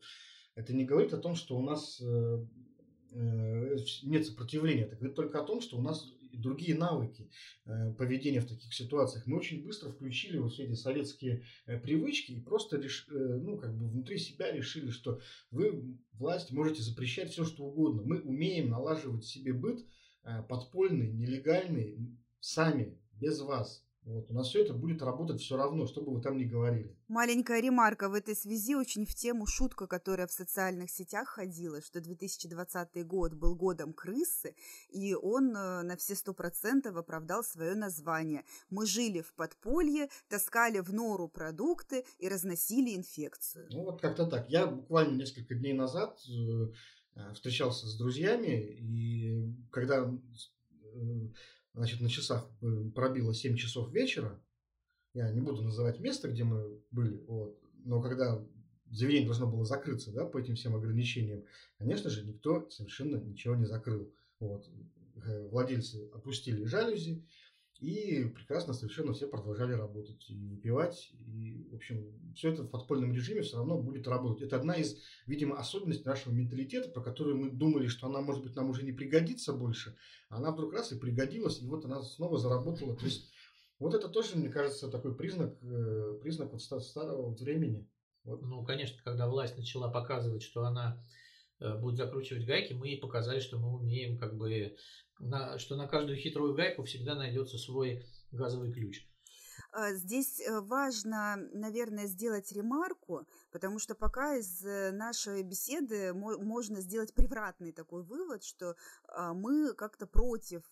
[0.55, 2.47] это не говорит о том, что у нас э,
[3.13, 4.83] э, нет сопротивления.
[4.83, 7.31] Это говорит только о том, что у нас другие навыки
[7.65, 9.27] э, поведения в таких ситуациях.
[9.27, 13.57] Мы очень быстро включили вот все эти советские э, привычки и просто реш, э, ну,
[13.59, 18.03] как бы внутри себя решили, что вы, власть, можете запрещать все, что угодно.
[18.03, 19.85] Мы умеем налаживать себе быт
[20.49, 21.99] подпольный, нелегальный,
[22.39, 23.85] сами, без вас.
[24.05, 24.29] Вот.
[24.31, 26.97] У нас все это будет работать все равно, что бы вы там ни говорили.
[27.07, 32.01] Маленькая ремарка в этой связи очень в тему шутка, которая в социальных сетях ходила, что
[32.01, 34.57] 2020 год был годом крысы,
[34.89, 38.45] и он э, на все сто процентов оправдал свое название.
[38.71, 43.69] Мы жили в подполье, таскали в нору продукты и разносили инфекцию.
[43.71, 44.51] Ну вот как-то так.
[44.51, 46.73] Я буквально несколько дней назад э,
[47.15, 50.13] э, встречался с друзьями, и когда
[51.75, 54.41] значит, на часах э, пробило 7 часов вечера,
[55.15, 58.43] я не буду называть место, где мы были, вот, но когда
[58.91, 61.45] заведение должно было закрыться, да, по этим всем ограничениям,
[61.79, 64.13] конечно же, никто совершенно ничего не закрыл.
[64.39, 64.69] Вот.
[65.17, 67.25] Э, владельцы опустили жалюзи,
[67.83, 71.11] и прекрасно совершенно все продолжали работать и выпивать.
[71.27, 74.45] И, в общем, все это в подпольном режиме все равно будет работать.
[74.45, 78.55] Это одна из, видимо, особенностей нашего менталитета, про которую мы думали, что она, может быть,
[78.55, 79.97] нам уже не пригодится больше.
[80.29, 82.95] А она вдруг раз и пригодилась, и вот она снова заработала.
[82.95, 83.33] То есть
[83.81, 87.89] вот это тоже, мне кажется, такой признак, э, признак вот старого времени.
[88.23, 88.43] Вот.
[88.43, 91.03] Ну, конечно, когда власть начала показывать, что она
[91.63, 94.77] э, будет закручивать гайки, мы ей показали, что мы умеем как бы
[95.19, 99.07] на, что на каждую хитрую гайку всегда найдется свой газовый ключ.
[99.73, 106.81] А, здесь э, важно, наверное, сделать ремарку, потому что пока из э, нашей беседы можно
[106.81, 108.77] сделать превратный такой вывод, что
[109.09, 110.63] а, мы как-то против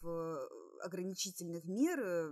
[0.83, 2.31] ограничительных мер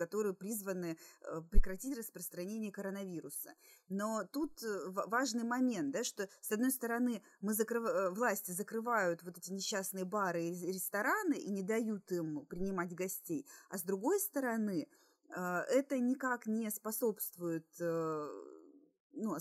[0.00, 3.54] которые призваны э, прекратить распространение коронавируса.
[3.90, 7.84] Но тут э, важный момент, да, что с одной стороны мы закрыв...
[7.84, 13.46] Э, власти закрывают вот эти несчастные бары и рестораны и не дают им принимать гостей,
[13.68, 14.88] а с другой стороны
[15.28, 19.36] это никак не способствует ну,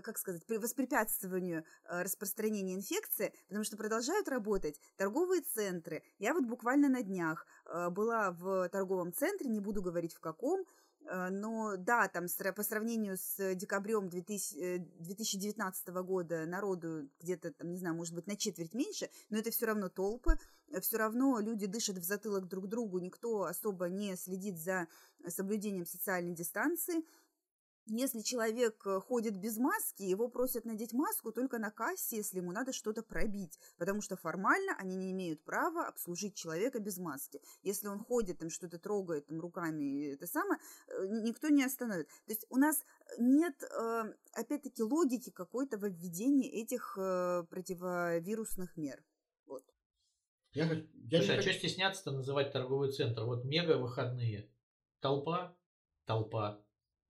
[0.00, 6.02] как сказать, воспрепятствованию э, распространения инфекции, потому что продолжают работать торговые центры.
[6.18, 10.64] Я вот буквально на днях э, была в торговом центре, не буду говорить в каком,
[11.04, 12.26] э, но да, там
[12.56, 18.74] по сравнению с декабрем 2019 года народу где-то, там, не знаю, может быть, на четверть
[18.74, 20.38] меньше, но это все равно толпы,
[20.80, 24.88] все равно люди дышат в затылок друг другу, никто особо не следит за
[25.28, 27.04] соблюдением социальной дистанции.
[27.86, 32.52] Если человек э, ходит без маски, его просят надеть маску только на кассе, если ему
[32.52, 37.40] надо что-то пробить, потому что формально они не имеют права обслужить человека без маски.
[37.62, 42.06] Если он ходит, там что-то трогает там, руками, это самое, э, никто не остановит.
[42.06, 42.84] То есть у нас
[43.18, 49.02] нет, э, опять-таки, логики какой-то в введении этих противовирусных мер.
[49.46, 49.64] Вот.
[50.52, 53.24] Я, я Слушай, а что стесняться-то называть торговый центр?
[53.24, 54.48] Вот мега выходные.
[55.00, 55.56] Толпа,
[56.04, 56.62] толпа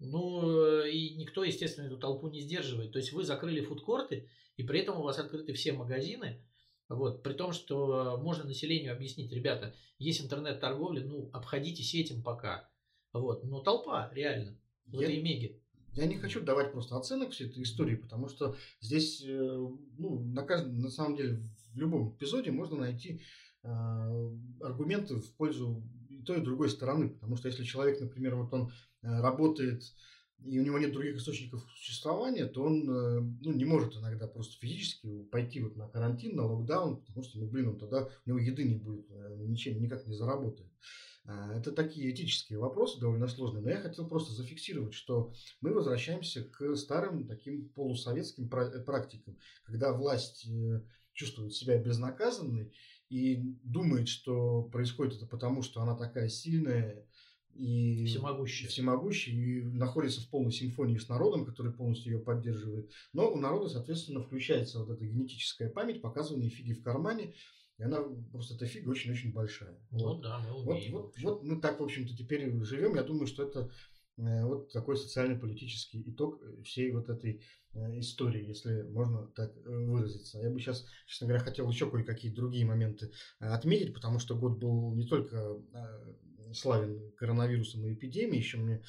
[0.03, 2.93] ну, э, и никто, естественно, эту толпу не сдерживает.
[2.93, 6.45] То есть вы закрыли фудкорты, и при этом у вас открыты все магазины,
[6.89, 12.69] вот, при том, что можно населению объяснить, ребята, есть интернет-торговля, ну, обходитесь этим пока.
[13.13, 15.59] Вот, но толпа, реально, в я, этой меге.
[15.95, 20.43] Я не хочу давать просто оценок всей этой истории, потому что здесь, э, ну, на,
[20.43, 23.23] каждом, на самом деле, в любом эпизоде можно найти
[23.63, 23.69] э,
[24.61, 25.83] аргументы в пользу
[26.23, 27.11] и той, и другой стороны.
[27.11, 29.83] Потому что если человек, например, вот он Э, работает
[30.45, 34.59] и у него нет других источников существования, то он э, ну, не может иногда просто
[34.59, 38.39] физически пойти вот на карантин, на локдаун, потому что, ну, блин, он тогда у него
[38.39, 40.71] еды не будет, э, ничем никак не заработает.
[41.25, 46.75] Это такие этические вопросы довольно сложные, но я хотел просто зафиксировать, что мы возвращаемся к
[46.75, 50.49] старым таким полусоветским практикам, когда власть
[51.13, 52.73] чувствует себя безнаказанной
[53.13, 57.07] и думает, что происходит это потому, что она такая сильная,
[57.53, 58.67] и всемогущий.
[58.67, 62.91] всемогущий и находится в полной симфонии с народом, который полностью ее поддерживает.
[63.13, 67.35] Но у народа, соответственно, включается вот эта генетическая память, показывание фиги в кармане,
[67.77, 69.79] и она просто эта фига очень-очень большая.
[69.91, 70.23] Ну вот.
[70.23, 70.93] да, мы умеем.
[70.93, 72.95] Вот, вот, вот мы так, в общем-то, теперь живем.
[72.95, 73.71] Я думаю, что это
[74.17, 80.39] вот такой социально-политический итог всей вот этой э, истории, если можно так э, выразиться.
[80.39, 84.95] Я бы сейчас, честно говоря, хотел еще кое-какие другие моменты отметить, потому что год был
[84.95, 85.57] не только
[86.53, 88.39] славен коронавирусом и эпидемией.
[88.39, 88.83] Еще мне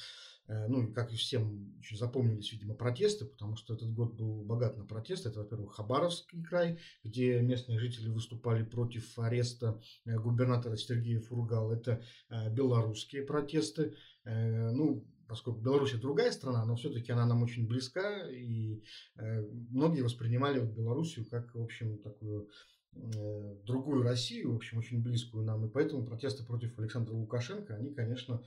[0.46, 4.76] Э, ну, как и всем очень запомнились, видимо, протесты, потому что этот год был богат
[4.76, 5.30] на протесты.
[5.30, 11.72] Это, во-первых, Хабаровский край, где местные жители выступали против ареста э, губернатора Сергея Фургала.
[11.72, 13.94] Это э, белорусские протесты.
[14.26, 18.82] Ну, поскольку Беларусь другая страна, но все-таки она нам очень близка, и
[19.16, 22.48] многие воспринимали Белоруссию как, в общем, такую
[22.92, 28.42] другую Россию, в общем, очень близкую нам, и поэтому протесты против Александра Лукашенко, они, конечно,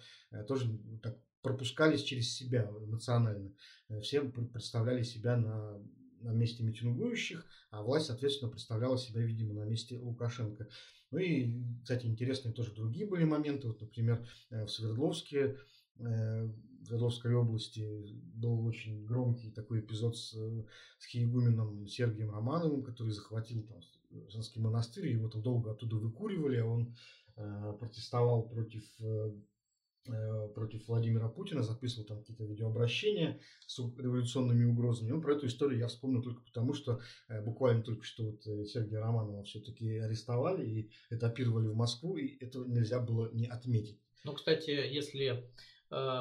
[0.48, 3.54] тоже так пропускались через себя эмоционально.
[3.90, 5.78] Э, все представляли себя на,
[6.22, 10.68] на месте митингующих, а власть, соответственно, представляла себя, видимо, на месте Лукашенко.
[11.12, 13.68] Ну и, кстати, интересные тоже другие были моменты.
[13.68, 15.58] Вот, например, э, в Свердловске,
[16.00, 16.50] э,
[16.88, 17.86] Свердловской области
[18.36, 23.82] был очень громкий такой эпизод с, с хиегуменом Сергием Романовым, который захватил там
[24.30, 26.96] Женский монастырь, его там долго оттуда выкуривали, а он
[27.78, 28.84] протестовал против
[30.10, 35.10] Э, против Владимира Путина, записывал там какие-то видеообращения с революционными угрозами.
[35.10, 38.66] Ну, про эту историю я вспомнил только потому, что э, буквально только что вот э,
[38.66, 44.00] Сергея Романова все-таки арестовали и этапировали в Москву, и этого нельзя было не отметить.
[44.24, 45.44] Ну, кстати, если э,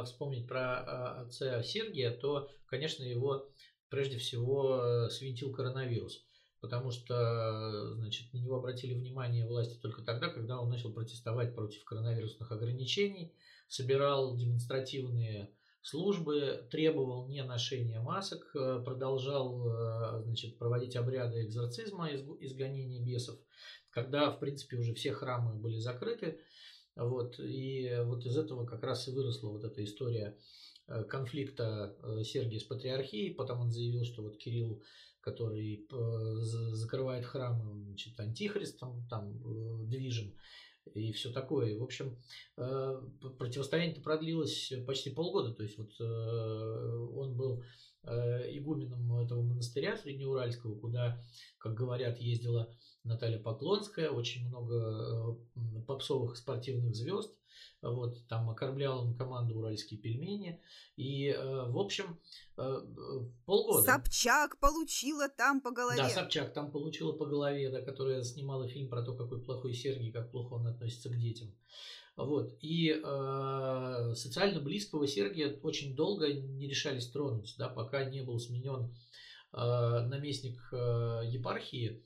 [0.04, 3.48] вспомнить про э, отца Сергия, то, конечно, его
[3.88, 6.26] прежде всего свинтил коронавирус
[6.60, 11.84] потому что, значит, на него обратили внимание власти только тогда, когда он начал протестовать против
[11.84, 13.32] коронавирусных ограничений,
[13.68, 15.50] собирал демонстративные
[15.82, 23.38] службы, требовал не ношения масок, э, продолжал э, значит, проводить обряды экзорцизма, изгонения бесов,
[23.90, 26.40] когда, в принципе, уже все храмы были закрыты.
[26.96, 30.36] Вот, и вот из этого как раз и выросла вот эта история
[30.88, 33.34] э, конфликта Сергия с патриархией.
[33.34, 34.82] Потом он заявил, что вот Кирилл,
[35.20, 35.86] который
[36.40, 40.32] закрывает храмы, значит, антихристом, там, движем
[40.94, 41.78] и все такое.
[41.78, 42.16] В общем,
[42.56, 43.00] э,
[43.38, 45.52] противостояние продлилось почти полгода.
[45.52, 47.64] То есть вот э, он был
[48.04, 51.22] э, игуменом этого монастыря Среднеуральского, куда,
[51.58, 52.72] как говорят, ездила
[53.06, 55.38] Наталья Поклонская, очень много
[55.86, 57.32] попсовых спортивных звезд.
[57.82, 60.60] Вот, там окормлял он команду «Уральские пельмени».
[60.96, 62.18] И, э, в общем,
[62.56, 62.80] э,
[63.44, 63.82] полгода.
[63.82, 65.98] Собчак получила там по голове.
[65.98, 70.10] Да, Собчак там получила по голове, да, которая снимала фильм про то, какой плохой Сергий,
[70.10, 71.54] как плохо он относится к детям.
[72.16, 72.56] Вот.
[72.60, 78.94] И э, социально близкого Сергия очень долго не решались тронуть, да, пока не был сменен
[79.52, 79.58] э,
[80.08, 82.02] наместник э, епархии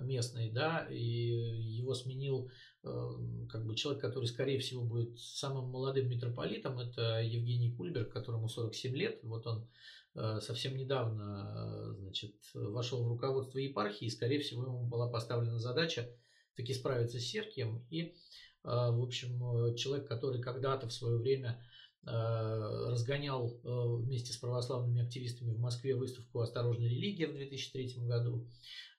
[0.00, 2.50] местной, да, и его сменил
[2.84, 8.46] Эм, как бы человек, который, скорее всего, будет самым молодым митрополитом, это Евгений Кульберг, которому
[8.46, 9.20] 47 лет.
[9.22, 9.66] Вот он
[10.14, 15.58] э, совсем недавно э, значит, вошел в руководство епархии, и, скорее всего, ему была поставлена
[15.58, 16.10] задача
[16.56, 17.86] таки справиться с Серкием.
[17.88, 18.12] И, э,
[18.64, 21.64] в общем, человек, который когда-то в свое время
[22.06, 28.46] разгонял вместе с православными активистами в Москве выставку «Осторожная религия» в 2003 году,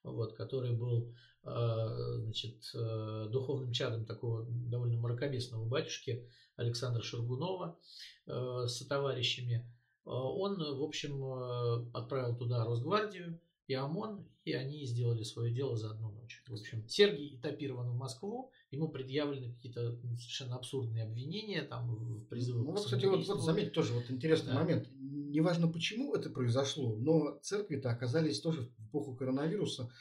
[0.04, 1.14] вот, который был
[1.46, 7.78] Э, значит, э, духовным чадом такого довольно мракобесного батюшки Александра Шаргунова
[8.26, 9.72] э, с товарищами,
[10.08, 16.12] он, в общем, отправил туда Росгвардию и ОМОН, и они сделали свое дело за одну
[16.12, 16.44] ночь.
[16.48, 22.66] В общем, Сергий этапирован в Москву, ему предъявлены какие-то совершенно абсурдные обвинения, там, в призывах
[22.66, 24.60] ну, вот, кстати, вот, вот заметь тоже вот интересный да.
[24.60, 24.88] момент.
[24.94, 29.92] Неважно, почему это произошло, но церкви-то оказались тоже в эпоху коронавируса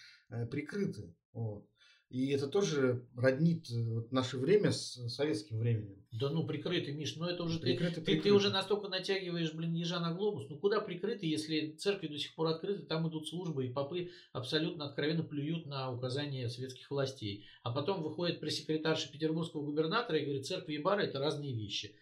[0.51, 1.15] прикрыты.
[1.33, 1.67] Вот.
[2.15, 6.01] И это тоже роднит э, наше время с советским временем.
[6.13, 8.23] Да ну прикрытый, Миш, ну это уже прикрыты, ты, прикрыты.
[8.23, 10.49] Ты, ты уже настолько натягиваешь, блин, ежа на глобус.
[10.49, 14.85] Ну куда прикрыты, если церкви до сих пор открыты, там идут службы, и попы абсолютно
[14.85, 17.47] откровенно плюют на указания советских властей.
[17.65, 21.97] А потом выходит пресс-секретарша петербургского губернатора и говорит, церкви и бары это разные вещи.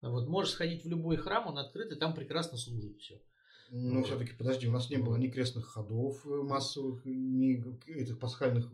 [0.00, 3.20] Вот можешь сходить в любой храм, он открыт, и там прекрасно служит все.
[3.70, 8.66] Но все-таки, подожди, у нас не было ни крестных ходов э, массовых, ни этих пасхальных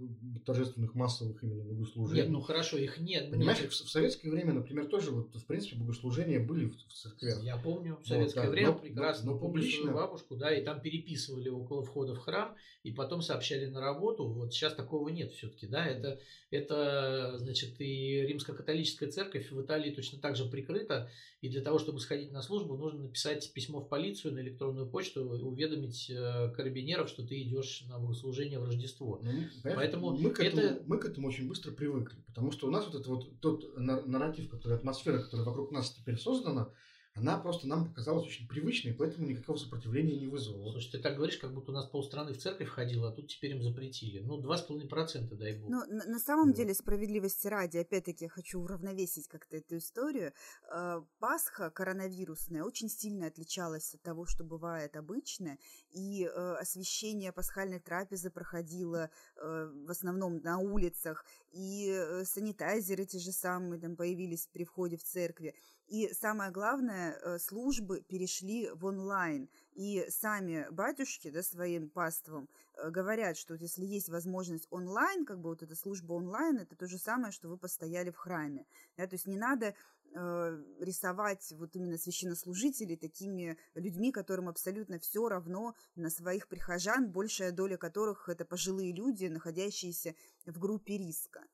[0.47, 2.23] торжественных массовых именно богослужений.
[2.23, 3.31] Нет, ну хорошо, их нет.
[3.31, 3.73] Понимаешь, нет.
[3.73, 7.43] В, в советское время, например, тоже вот, в принципе, богослужения были в, в церквях.
[7.43, 9.27] Я помню, в советское вот, да, время но, прекрасно.
[9.27, 9.93] Но, но публично.
[9.93, 14.29] бабушку, да, и там переписывали около входа в храм, и потом сообщали на работу.
[14.29, 16.21] Вот сейчас такого нет все-таки, да, это,
[16.51, 21.99] это, значит, и римско-католическая церковь в Италии точно так же прикрыта, и для того, чтобы
[21.99, 27.09] сходить на службу, нужно написать письмо в полицию на электронную почту и уведомить э, карабинеров,
[27.09, 29.21] что ты идешь на богослужение в Рождество.
[29.23, 29.31] Ну,
[29.63, 30.83] Поэтому мы к, этому, это...
[30.87, 34.49] мы к этому очень быстро привыкли, потому что у нас вот этот вот тот нарратив,
[34.49, 36.71] который атмосфера, которая вокруг нас теперь создана,
[37.17, 40.73] она просто нам показалась очень привычной, поэтому никакого сопротивления не вызвала.
[40.73, 43.53] Слушай, ты так говоришь, как будто у нас полстраны в церковь ходила, а тут теперь
[43.53, 44.19] им запретили.
[44.19, 45.71] Ну, 2,5%, дай бог.
[45.71, 46.57] Ну, на, на самом вот.
[46.57, 50.33] деле, справедливости ради, опять-таки, я хочу уравновесить как-то эту историю.
[50.75, 55.57] Э, Пасха коронавирусная очень сильно отличалась от того, что бывает обычно,
[55.93, 63.31] и э, освещение пасхальной трапезы проходило э, в основном на улицах, и санитайзеры те же
[63.31, 65.55] самые там появились при входе в церкви.
[65.87, 69.51] И самое главное, э, службы перешли в онлайн.
[69.75, 75.41] И сами батюшки да, своим паствам э, говорят, что вот если есть возможность онлайн, как
[75.41, 78.67] бы вот эта служба онлайн, это то же самое, что вы постояли в храме.
[78.97, 79.75] Да, то есть не надо
[80.15, 87.53] э, рисовать вот именно священнослужителей такими людьми, которым абсолютно все равно на своих прихожан, большая
[87.53, 90.15] доля которых это пожилые люди, находящиеся
[90.47, 91.45] в группе риска.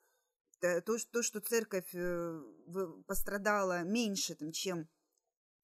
[0.62, 2.40] Э, то, то, что церковь э,
[3.06, 4.88] пострадала меньше, там, чем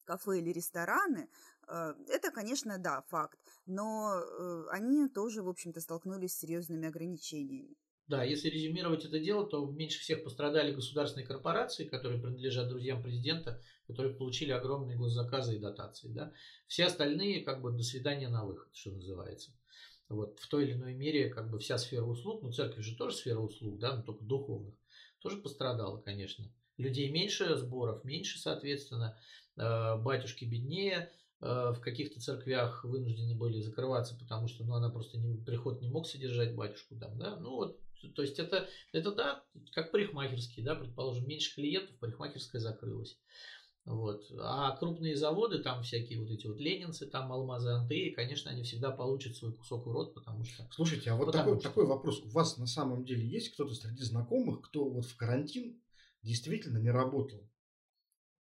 [0.05, 1.29] кафе или рестораны,
[1.69, 3.39] э, это, конечно, да, факт.
[3.67, 4.23] Но
[4.71, 7.77] они тоже, в общем-то, столкнулись с серьезными ограничениями.
[8.09, 13.61] Да, если резюмировать это дело, то меньше всех пострадали государственные корпорации, которые принадлежат друзьям президента,
[13.89, 16.09] которые получили огромные госзаказы и дотации.
[16.13, 16.33] Да?
[16.69, 19.51] Все остальные, как бы, до свидания на выход, что называется.
[20.09, 23.17] Вот, в той или иной мере, как бы, вся сфера услуг, ну, церковь же тоже
[23.17, 24.75] сфера услуг, да, но только духовных,
[25.27, 26.49] тоже пострадала, конечно.
[26.77, 29.19] Людей меньше, сборов меньше, соответственно,
[29.57, 31.11] э, батюшки беднее,
[31.41, 35.89] э, в каких-то церквях вынуждены были закрываться, потому что ну, она просто не, приход не
[35.89, 37.81] мог содержать батюшку там, да, ну вот,
[38.15, 43.19] то есть это, это да, как парикмахерский, да, предположим, меньше клиентов, парикмахерская закрылась.
[43.87, 44.25] Вот.
[44.41, 48.91] А крупные заводы, там всякие вот эти вот ленинцы, там алмазы Антеи, конечно, они всегда
[48.91, 50.69] получат свой кусок в рот, потому что...
[50.73, 51.69] Слушайте, а вот такой, что...
[51.69, 52.21] такой вопрос.
[52.23, 55.81] У вас на самом деле есть кто-то среди знакомых, кто вот в карантин
[56.23, 57.49] действительно не работал?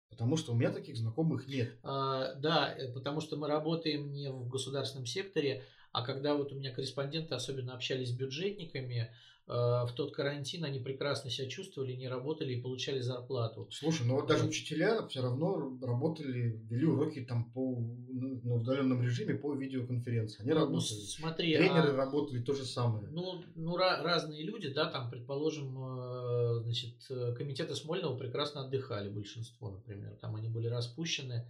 [0.09, 1.77] Потому что у меня таких знакомых нет.
[1.83, 5.65] А, да, э, потому что мы работаем не в государственном секторе,
[5.95, 9.11] а когда вот у меня корреспонденты особенно общались с бюджетниками,
[9.47, 13.69] Э, в тот карантин они прекрасно себя чувствовали, не работали и получали зарплату.
[13.71, 19.03] Слушай, ну вот даже учителя все равно работали, вели уроки там по ну, на удаленном
[19.03, 20.41] режиме по видеоконференции.
[20.41, 20.81] Они ну, работали.
[20.81, 23.07] Смотри, Тренеры а, работали то же самое.
[23.11, 26.95] Ну, ну разные люди, да, там, предположим, э, значит,
[27.37, 30.17] комитеты Смольного прекрасно отдыхали, большинство, например.
[30.23, 31.45] Там они были распущены, э,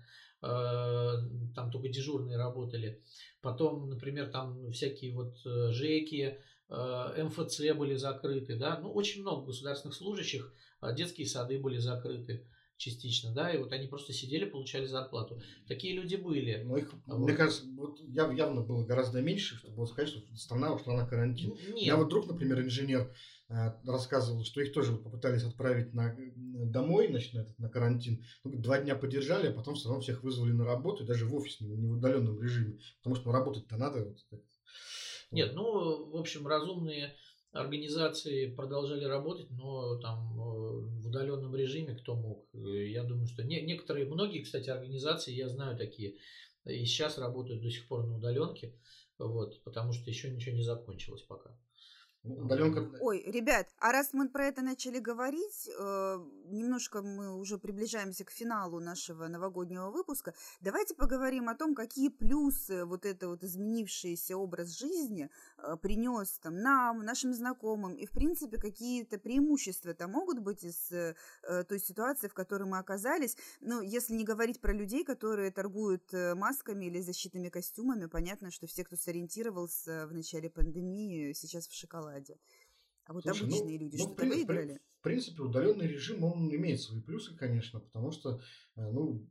[1.55, 3.03] там только дежурные работали.
[3.41, 6.39] Потом, например, там всякие вот ЖЭКи,
[6.71, 12.47] Э, МФЦ были закрыты, да, ну, очень много государственных служащих, а детские сады были закрыты
[12.77, 15.41] частично, да, и вот они просто сидели, получали зарплату.
[15.69, 16.63] Такие люди были.
[16.65, 17.19] Но их, вот.
[17.19, 21.51] мне кажется, вот явно было гораздо меньше, чтобы вот сказать, что страна ушла на карантин.
[21.51, 21.79] Нет.
[21.79, 23.15] Я вот друг, например, инженер, э,
[23.49, 26.17] рассказывал, что их тоже попытались отправить на,
[26.67, 28.25] домой, значит, на, этот, на карантин.
[28.43, 31.61] Ну, два дня подержали, а потом все равно всех вызвали на работу, даже в офис,
[31.61, 32.79] не, в удаленном режиме.
[32.99, 34.05] Потому что ну, работать-то надо.
[34.31, 34.43] Вот,
[35.31, 37.15] нет, ну, в общем, разумные
[37.53, 42.49] организации продолжали работать, но там э, в удаленном режиме кто мог.
[42.53, 46.17] Э, я думаю, что не, некоторые, многие, кстати, организации, я знаю такие,
[46.67, 48.75] и сейчас работают до сих пор на удаленке,
[49.19, 51.57] вот, потому что еще ничего не закончилось пока.
[52.25, 52.89] Удаленка.
[53.01, 58.31] Ой, ребят, а раз мы про это начали говорить, э, немножко мы уже приближаемся к
[58.31, 60.33] финалу нашего новогоднего выпуска.
[60.63, 66.57] Давайте поговорим о том, какие плюсы вот это вот изменившийся образ жизни э, принес там
[66.63, 71.15] нам, нашим знакомым, и в принципе какие-то преимущества там могут быть из э,
[71.69, 73.37] той ситуации, в которой мы оказались.
[73.61, 78.83] Ну, если не говорить про людей, которые торгуют масками или защитными костюмами, понятно, что все,
[78.83, 82.39] кто сориентировался в начале пандемии, сейчас в шоколаде шоколаде.
[83.07, 84.81] А вот Слушай, обычные ну, люди ну, что-то выиграли?
[85.01, 88.41] В принципе, удаленный режим, он имеет свои плюсы, конечно, потому что
[88.77, 89.29] э, ну,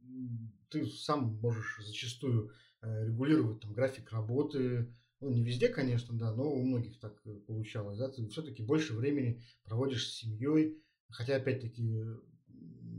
[0.69, 6.51] ты сам можешь зачастую э, регулировать там, график работы, ну, не везде, конечно, да, но
[6.51, 10.77] у многих так э, получалось, да, ты все-таки больше времени проводишь с семьей,
[11.09, 12.03] хотя, опять-таки,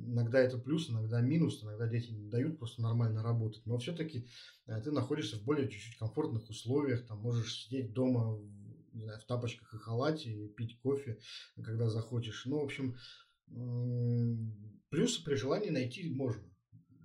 [0.06, 4.26] иногда это плюс, иногда минус, иногда дети не дают просто нормально работать, но все-таки
[4.66, 8.40] ты находишься в более чуть-чуть комфортных условиях, там можешь сидеть дома
[8.94, 11.18] не знаю, в тапочках и халате, и пить кофе,
[11.62, 12.44] когда захочешь.
[12.46, 12.96] Ну, в общем,
[14.90, 16.48] плюсы при желании найти можно,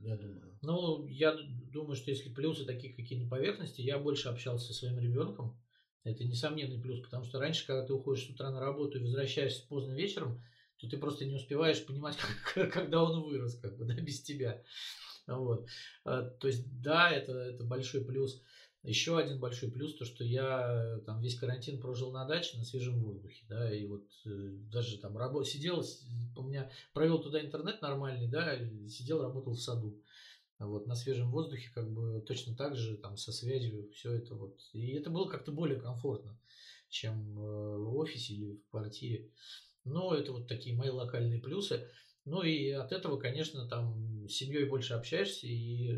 [0.02, 0.58] я думаю.
[0.62, 5.00] Ну, я думаю, что если плюсы такие какие на поверхности, я больше общался со своим
[5.00, 5.60] ребенком.
[6.04, 9.68] Это несомненный плюс, потому что раньше, когда ты уходишь с утра на работу и возвращаешься
[9.68, 10.42] поздно вечером,
[10.78, 12.18] то ты просто не успеваешь понимать,
[12.54, 14.62] когда он вырос, как бы, да, без тебя.
[15.28, 15.68] Вот.
[16.06, 18.42] А, то есть, да, это, это большой плюс.
[18.84, 23.04] Еще один большой плюс, то что я там весь карантин прожил на даче на свежем
[23.04, 24.30] воздухе, да, и вот э,
[24.72, 25.84] даже там рабо- сидел,
[26.38, 28.58] у меня провел туда интернет нормальный, да,
[28.88, 30.02] сидел, работал в саду.
[30.60, 34.58] вот, на свежем воздухе, как бы точно так же, там, со связью, все это вот.
[34.72, 36.40] И это было как-то более комфортно,
[36.88, 39.30] чем в офисе или в квартире.
[39.84, 41.90] Но это вот такие мои локальные плюсы.
[42.26, 45.92] Ну и от этого, конечно, там с семьей больше общаешься и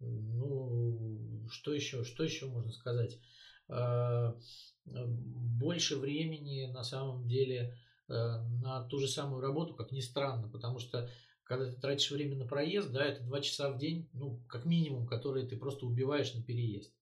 [0.00, 3.18] ну, что еще, что еще можно сказать?
[3.68, 4.36] А,
[4.84, 7.76] больше времени на самом деле
[8.08, 11.10] э, на ту же самую работу, как ни странно, потому что
[11.42, 15.06] когда ты тратишь время на проезд, да, это два часа в день, ну, как минимум,
[15.06, 16.92] которые ты просто убиваешь на переезд.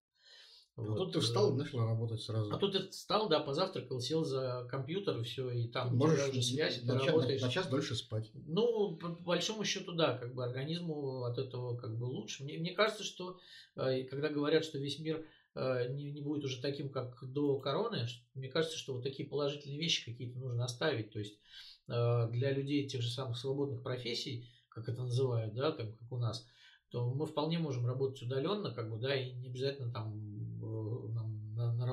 [0.77, 0.97] А вот.
[0.97, 2.53] тут ты встал и начал работать сразу.
[2.53, 6.43] А тут ты встал, да, позавтракал, сел за компьютер, и все, и там Можешь уже
[6.43, 7.41] связь, на, ты работаешь.
[7.41, 8.29] На, на час дольше спать.
[8.35, 12.43] Ну, по, большому счету, да, как бы организму от этого как бы лучше.
[12.43, 13.39] Мне, мне кажется, что
[13.77, 18.09] э, когда говорят, что весь мир э, не, не будет уже таким, как до короны,
[18.35, 21.13] мне кажется, что вот такие положительные вещи какие-то нужно оставить.
[21.13, 21.39] То есть
[21.87, 26.17] э, для людей тех же самых свободных профессий, как это называют, да, там, как у
[26.17, 26.45] нас,
[26.91, 30.34] то мы вполне можем работать удаленно, как бы, да, и не обязательно там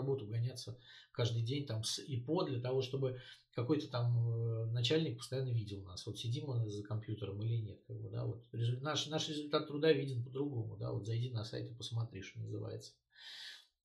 [0.02, 0.78] работу гоняться
[1.12, 3.20] каждый день там с ИПО для того, чтобы
[3.54, 6.06] какой-то там э, начальник постоянно видел нас.
[6.06, 7.82] Вот сидим мы за компьютером или нет.
[7.88, 8.46] Как бы, да, вот
[8.82, 10.78] наш, наш результат труда виден по-другому.
[10.78, 12.94] Да, вот зайди на сайт и посмотри, что называется.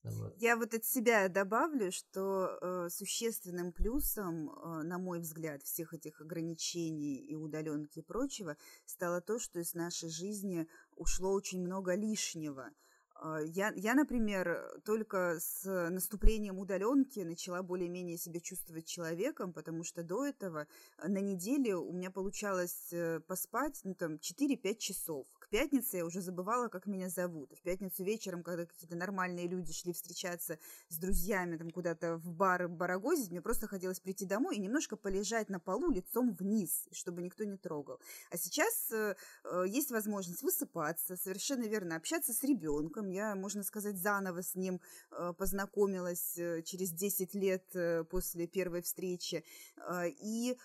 [0.04, 0.36] Вот.
[0.38, 6.20] Я вот от себя добавлю, что э, существенным плюсом, э, на мой взгляд, всех этих
[6.20, 12.70] ограничений и удаленки и прочего стало то, что из нашей жизни ушло очень много лишнего.
[13.18, 20.02] А, я, я, например, только с наступлением удаленки начала более-менее себя чувствовать человеком, потому что
[20.02, 20.66] до этого
[21.02, 25.26] на неделе у меня получалось э, поспать ну, там, 4-5 часов.
[25.46, 27.52] К пятнице я уже забывала, как меня зовут.
[27.52, 32.66] В пятницу вечером, когда какие-то нормальные люди шли встречаться с друзьями там куда-то в бар
[32.66, 37.44] барагозить, мне просто хотелось прийти домой и немножко полежать на полу лицом вниз, чтобы никто
[37.44, 38.00] не трогал.
[38.32, 43.08] А сейчас э, э есть возможность высыпаться, совершенно верно, общаться с ребенком.
[43.08, 44.80] Я, можно сказать, заново с ним
[45.12, 49.44] э, познакомилась э, через 10 лет э, после первой встречи.
[50.20, 50.58] И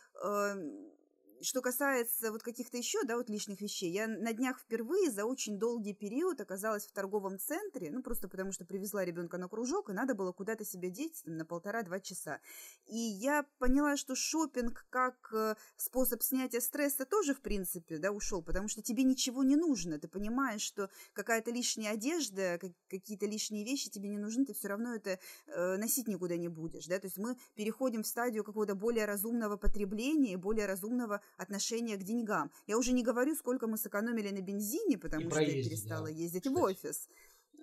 [1.42, 5.58] что касается вот каких-то еще, да, вот лишних вещей, я на днях впервые за очень
[5.58, 9.94] долгий период оказалась в торговом центре, ну, просто потому что привезла ребенка на кружок, и
[9.94, 12.40] надо было куда-то себя деть там, на полтора-два часа.
[12.88, 18.42] И я поняла, что шопинг как э, способ снятия стресса тоже, в принципе, да, ушел,
[18.42, 23.90] потому что тебе ничего не нужно, ты понимаешь, что какая-то лишняя одежда, какие-то лишние вещи
[23.90, 27.18] тебе не нужны, ты все равно это э, носить никуда не будешь, да, то есть
[27.18, 32.52] мы переходим в стадию какого-то более разумного потребления, более разумного отношение к деньгам.
[32.68, 36.12] Я уже не говорю, сколько мы сэкономили на бензине, потому и что я перестала да,
[36.12, 36.56] ездить кстати.
[36.56, 37.10] в офис.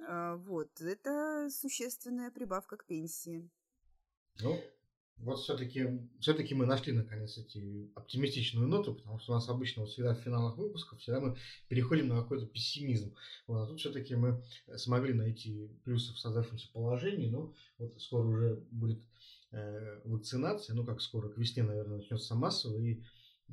[0.06, 3.50] А, вот, это существенная прибавка к пенсии.
[4.40, 4.60] Ну,
[5.20, 9.90] вот все-таки все-таки мы нашли наконец эти оптимистичную ноту, потому что у нас обычно вот
[9.90, 11.36] всегда в финалах выпусков всегда мы
[11.68, 13.14] переходим на какой-то пессимизм.
[13.46, 14.42] Вот, а тут все-таки мы
[14.76, 19.02] смогли найти плюсы в создавшемся положении, но вот скоро уже будет
[19.50, 23.02] э, вакцинация, ну как скоро, к весне, наверное, начнется массово, и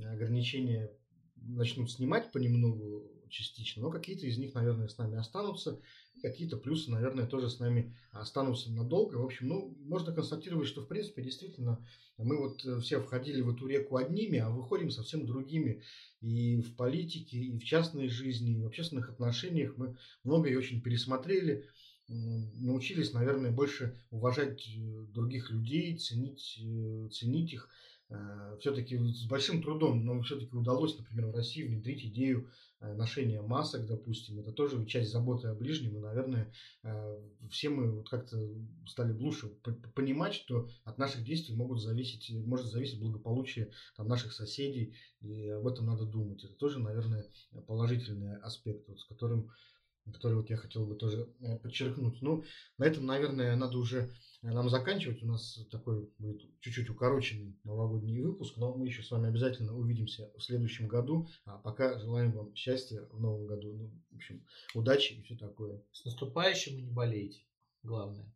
[0.04, 0.92] ограничения
[1.36, 5.80] начнут снимать понемногу частично, но какие-то из них, наверное, с нами останутся,
[6.22, 9.18] какие-то плюсы, наверное, тоже с нами останутся надолго.
[9.18, 11.86] В общем, ну, можно констатировать, что, в принципе, действительно,
[12.18, 15.82] мы вот э, все входили в эту реку одними, а выходим совсем другими.
[16.22, 21.66] И в политике, и в частной жизни, и в общественных отношениях мы многое очень пересмотрели,
[22.08, 27.95] научились, наверное, больше уважать э, других людей, ценить, э, ценить их, Э,
[28.60, 32.50] все-таки с большим трудом, но все-таки удалось, например, в России внедрить идею
[32.80, 34.40] э, ношения масок, допустим.
[34.40, 35.98] Это тоже часть заботы о ближнем.
[35.98, 36.52] И, наверное,
[36.84, 38.38] э, все мы вот как-то
[38.88, 39.50] стали лучше
[39.96, 44.94] понимать, что от наших действий могут зависеть, может зависеть благополучие там, наших соседей.
[45.22, 46.44] И об этом надо думать.
[46.44, 47.26] Это тоже, наверное,
[47.68, 49.50] положительный аспект, вот, с которым
[50.12, 51.26] который вот я хотел бы тоже
[51.64, 52.22] подчеркнуть.
[52.22, 52.44] Ну,
[52.78, 55.24] на этом, наверное, надо уже нам заканчивать.
[55.24, 60.32] У нас такой будет чуть-чуть укороченный новогодний выпуск, но мы еще с вами обязательно увидимся
[60.38, 61.28] в следующем году.
[61.46, 63.74] А пока желаем вам счастья в новом году.
[63.74, 65.82] Ну, в общем, удачи и все такое.
[65.92, 67.42] С наступающим и не болейте.
[67.84, 68.32] Главное.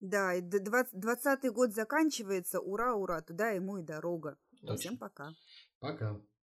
[0.00, 2.60] Да, и двадцатый год заканчивается.
[2.60, 4.38] Ура, ура, туда ему и дорога.
[4.62, 4.76] Точно.
[4.76, 5.34] Всем пока.
[5.78, 6.20] Пока.